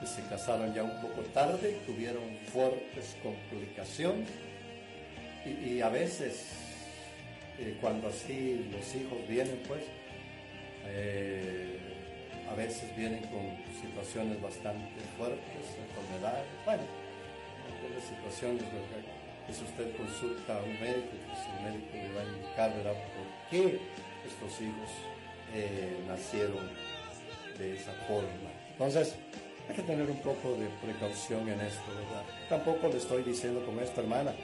que 0.01 0.07
se 0.07 0.23
casaron 0.23 0.73
ya 0.73 0.85
un 0.85 1.03
poco 1.03 1.21
tarde, 1.35 1.81
tuvieron 1.87 2.23
fuertes 2.53 3.15
complicaciones 3.23 4.29
y, 5.45 5.81
a 5.81 5.91
veces 5.91 6.47
eh, 7.59 7.77
cuando 7.81 8.09
así 8.09 8.69
los 8.73 8.95
hijos 8.95 9.19
vienen 9.29 9.63
pues 9.69 9.83
eh, 10.87 11.79
a 12.51 12.55
veces 12.55 12.95
vienen 12.97 13.21
con 13.25 13.45
situaciones 13.81 14.41
bastante 14.41 15.01
fuertes, 15.19 15.67
enfermedades, 15.89 16.47
bueno, 16.65 16.83
algunas 17.69 18.03
situaciones 18.03 18.63
que 19.47 19.53
si 19.53 19.63
usted 19.63 19.97
consulta 19.97 20.57
a 20.57 20.63
un 20.63 20.81
médico, 20.81 21.13
pues 21.27 21.39
el 21.53 21.65
médico 21.65 21.93
le 21.93 22.15
va 22.15 22.21
a 22.21 22.25
indicar 22.25 22.73
por 22.73 23.51
qué 23.51 23.79
estos 24.27 24.61
hijos 24.61 24.91
eh, 25.55 25.97
nacieron 26.07 26.69
de 27.59 27.75
esa 27.75 27.93
forma. 28.07 28.51
Entonces, 28.73 29.15
hay 29.69 29.75
que 29.75 29.83
tener 29.83 30.09
un 30.09 30.19
poco 30.19 30.53
de 30.57 30.69
precaución 30.83 31.49
en 31.49 31.61
esto, 31.61 31.89
¿verdad? 31.89 32.25
Tampoco 32.49 32.89
le 32.89 32.99
estoy 32.99 33.23
diciendo 33.23 33.65
con 33.65 33.79
esto, 33.81 34.01
hermana, 34.01 34.35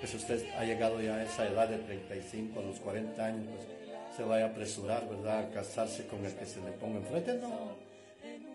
que 0.00 0.06
si 0.06 0.16
usted 0.16 0.44
ha 0.56 0.64
llegado 0.64 1.00
ya 1.00 1.16
a 1.16 1.24
esa 1.24 1.46
edad 1.46 1.68
de 1.68 1.78
35 1.78 2.60
a 2.60 2.62
los 2.62 2.78
40 2.80 3.24
años, 3.24 3.46
pues 3.48 3.78
se 4.16 4.22
vaya 4.22 4.46
a 4.46 4.48
apresurar, 4.48 5.08
¿verdad?, 5.08 5.44
a 5.44 5.50
casarse 5.50 6.06
con 6.06 6.24
el 6.24 6.34
que 6.34 6.46
se 6.46 6.60
le 6.60 6.72
ponga 6.72 6.98
enfrente. 6.98 7.34
No. 7.34 7.88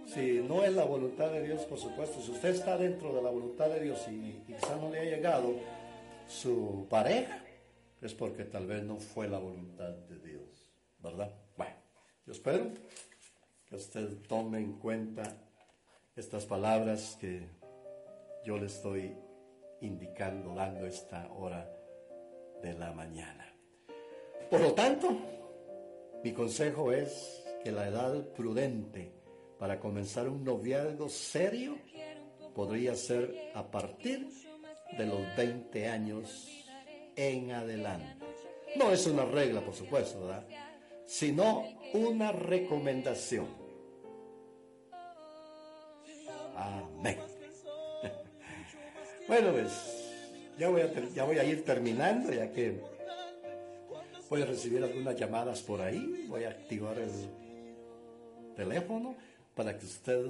Si 0.06 0.42
no 0.48 0.64
es 0.64 0.74
la 0.74 0.84
voluntad 0.84 1.32
de 1.32 1.44
Dios, 1.44 1.62
por 1.62 1.80
supuesto, 1.80 2.22
si 2.22 2.32
usted 2.32 2.50
está 2.50 2.78
dentro 2.78 3.14
de 3.14 3.22
la 3.22 3.30
voluntad 3.30 3.70
de 3.70 3.80
Dios 3.82 4.06
y, 4.10 4.44
quizá 4.46 4.76
no 4.76 4.90
le 4.90 5.00
ha 5.00 5.04
llegado 5.06 5.56
su 6.28 6.86
pareja, 6.90 7.44
es 8.02 8.14
porque 8.14 8.44
tal 8.44 8.68
vez 8.68 8.84
no 8.84 8.98
fue 8.98 9.28
la 9.28 9.40
voluntad 9.40 9.90
de 9.90 10.20
Dios, 10.20 10.63
¿verdad? 11.04 11.32
Bueno, 11.58 11.76
yo 12.26 12.32
espero 12.32 12.72
que 13.68 13.76
usted 13.76 14.18
tome 14.28 14.60
en 14.60 14.80
cuenta 14.80 15.24
estas 16.16 16.46
palabras 16.46 17.18
que 17.20 17.50
yo 18.46 18.58
le 18.58 18.68
estoy 18.68 19.14
indicando, 19.82 20.56
dando 20.56 20.86
esta 20.86 21.30
hora 21.34 21.70
de 22.62 22.74
la 22.74 22.94
mañana. 22.94 23.46
Por 24.50 24.62
lo 24.62 24.74
tanto, 24.74 25.10
mi 26.24 26.32
consejo 26.32 26.92
es 26.94 27.44
que 27.64 27.72
la 27.72 27.88
edad 27.88 28.26
prudente 28.30 29.12
para 29.60 29.80
comenzar 29.80 30.30
un 30.30 30.44
noviazgo 30.44 31.10
serio 31.10 31.78
podría 32.56 32.96
ser 32.96 33.52
a 33.56 33.70
partir 33.70 34.30
de 34.98 35.06
los 35.06 35.36
20 35.36 35.88
años 35.88 36.48
en 37.16 37.52
adelante. 37.52 38.26
No 38.76 38.92
es 38.92 39.06
una 39.08 39.26
regla, 39.26 39.62
por 39.62 39.74
supuesto, 39.74 40.22
¿verdad? 40.22 40.46
Sino 41.14 41.66
una 41.94 42.32
recomendación. 42.32 43.46
Amén. 46.56 47.20
bueno, 49.28 49.52
pues 49.52 49.70
ya 50.58 50.70
voy, 50.70 50.82
a, 50.82 50.92
ya 51.14 51.24
voy 51.26 51.38
a 51.38 51.44
ir 51.44 51.64
terminando, 51.64 52.34
ya 52.34 52.52
que 52.52 52.82
voy 54.28 54.42
a 54.42 54.46
recibir 54.48 54.84
algunas 54.84 55.16
llamadas 55.16 55.62
por 55.62 55.82
ahí, 55.82 56.26
voy 56.28 56.46
a 56.46 56.50
activar 56.50 56.98
el 56.98 57.12
teléfono 58.56 59.16
para 59.54 59.78
que 59.78 59.86
usted... 59.86 60.26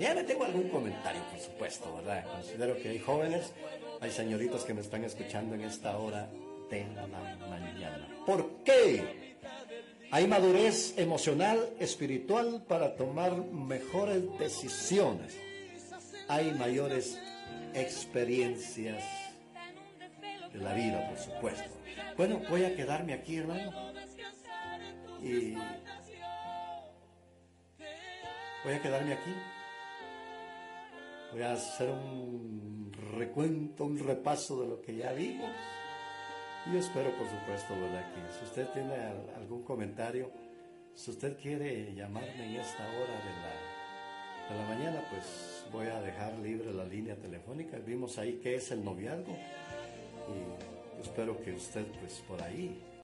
Ya 0.00 0.12
me 0.12 0.24
tengo 0.24 0.42
algún 0.42 0.70
comentario, 0.70 1.22
por 1.30 1.38
supuesto, 1.38 1.94
¿verdad? 1.94 2.24
Considero 2.32 2.76
que 2.82 2.88
hay 2.88 2.98
jóvenes, 2.98 3.52
hay 4.00 4.10
señoritos 4.10 4.64
que 4.64 4.74
me 4.74 4.80
están 4.80 5.04
escuchando 5.04 5.54
en 5.54 5.60
esta 5.60 5.96
hora 5.96 6.28
de 6.68 6.84
la 6.96 7.06
mañana. 7.06 8.08
¿Por 8.26 8.64
qué? 8.64 9.29
Hay 10.12 10.26
madurez 10.26 10.98
emocional, 10.98 11.70
espiritual 11.78 12.64
para 12.66 12.96
tomar 12.96 13.36
mejores 13.36 14.22
decisiones. 14.40 15.38
Hay 16.26 16.52
mayores 16.52 17.16
experiencias 17.74 19.04
de 20.52 20.58
la 20.58 20.74
vida, 20.74 21.08
por 21.08 21.18
supuesto. 21.18 21.70
Bueno, 22.16 22.42
voy 22.50 22.64
a 22.64 22.74
quedarme 22.74 23.12
aquí, 23.12 23.36
hermano. 23.36 23.92
Y 25.22 25.54
voy 28.64 28.74
a 28.74 28.82
quedarme 28.82 29.12
aquí. 29.12 29.34
Voy 31.32 31.42
a 31.42 31.52
hacer 31.52 31.88
un 31.88 32.92
recuento, 33.16 33.84
un 33.84 33.98
repaso 33.98 34.60
de 34.60 34.68
lo 34.68 34.80
que 34.80 34.96
ya 34.96 35.12
vimos. 35.12 35.50
Y 36.66 36.76
espero, 36.76 37.10
por 37.16 37.26
supuesto, 37.28 37.74
¿verdad? 37.74 38.04
Que 38.12 38.38
si 38.38 38.44
usted 38.44 38.68
tiene 38.68 38.94
algún 39.36 39.62
comentario, 39.62 40.30
si 40.94 41.10
usted 41.10 41.38
quiere 41.38 41.94
llamarme 41.94 42.44
en 42.44 42.60
esta 42.60 42.86
hora 42.86 43.14
de 43.24 43.32
la, 43.42 43.52
de 44.50 44.62
la 44.62 44.68
mañana, 44.68 45.04
pues 45.10 45.64
voy 45.72 45.86
a 45.86 46.00
dejar 46.02 46.38
libre 46.38 46.72
la 46.72 46.84
línea 46.84 47.16
telefónica. 47.16 47.78
Vimos 47.78 48.18
ahí 48.18 48.40
qué 48.42 48.56
es 48.56 48.70
el 48.70 48.84
noviazgo 48.84 49.32
y 50.28 51.00
espero 51.00 51.40
que 51.42 51.52
usted, 51.52 51.86
pues 52.00 52.22
por 52.28 52.42
ahí, 52.42 52.82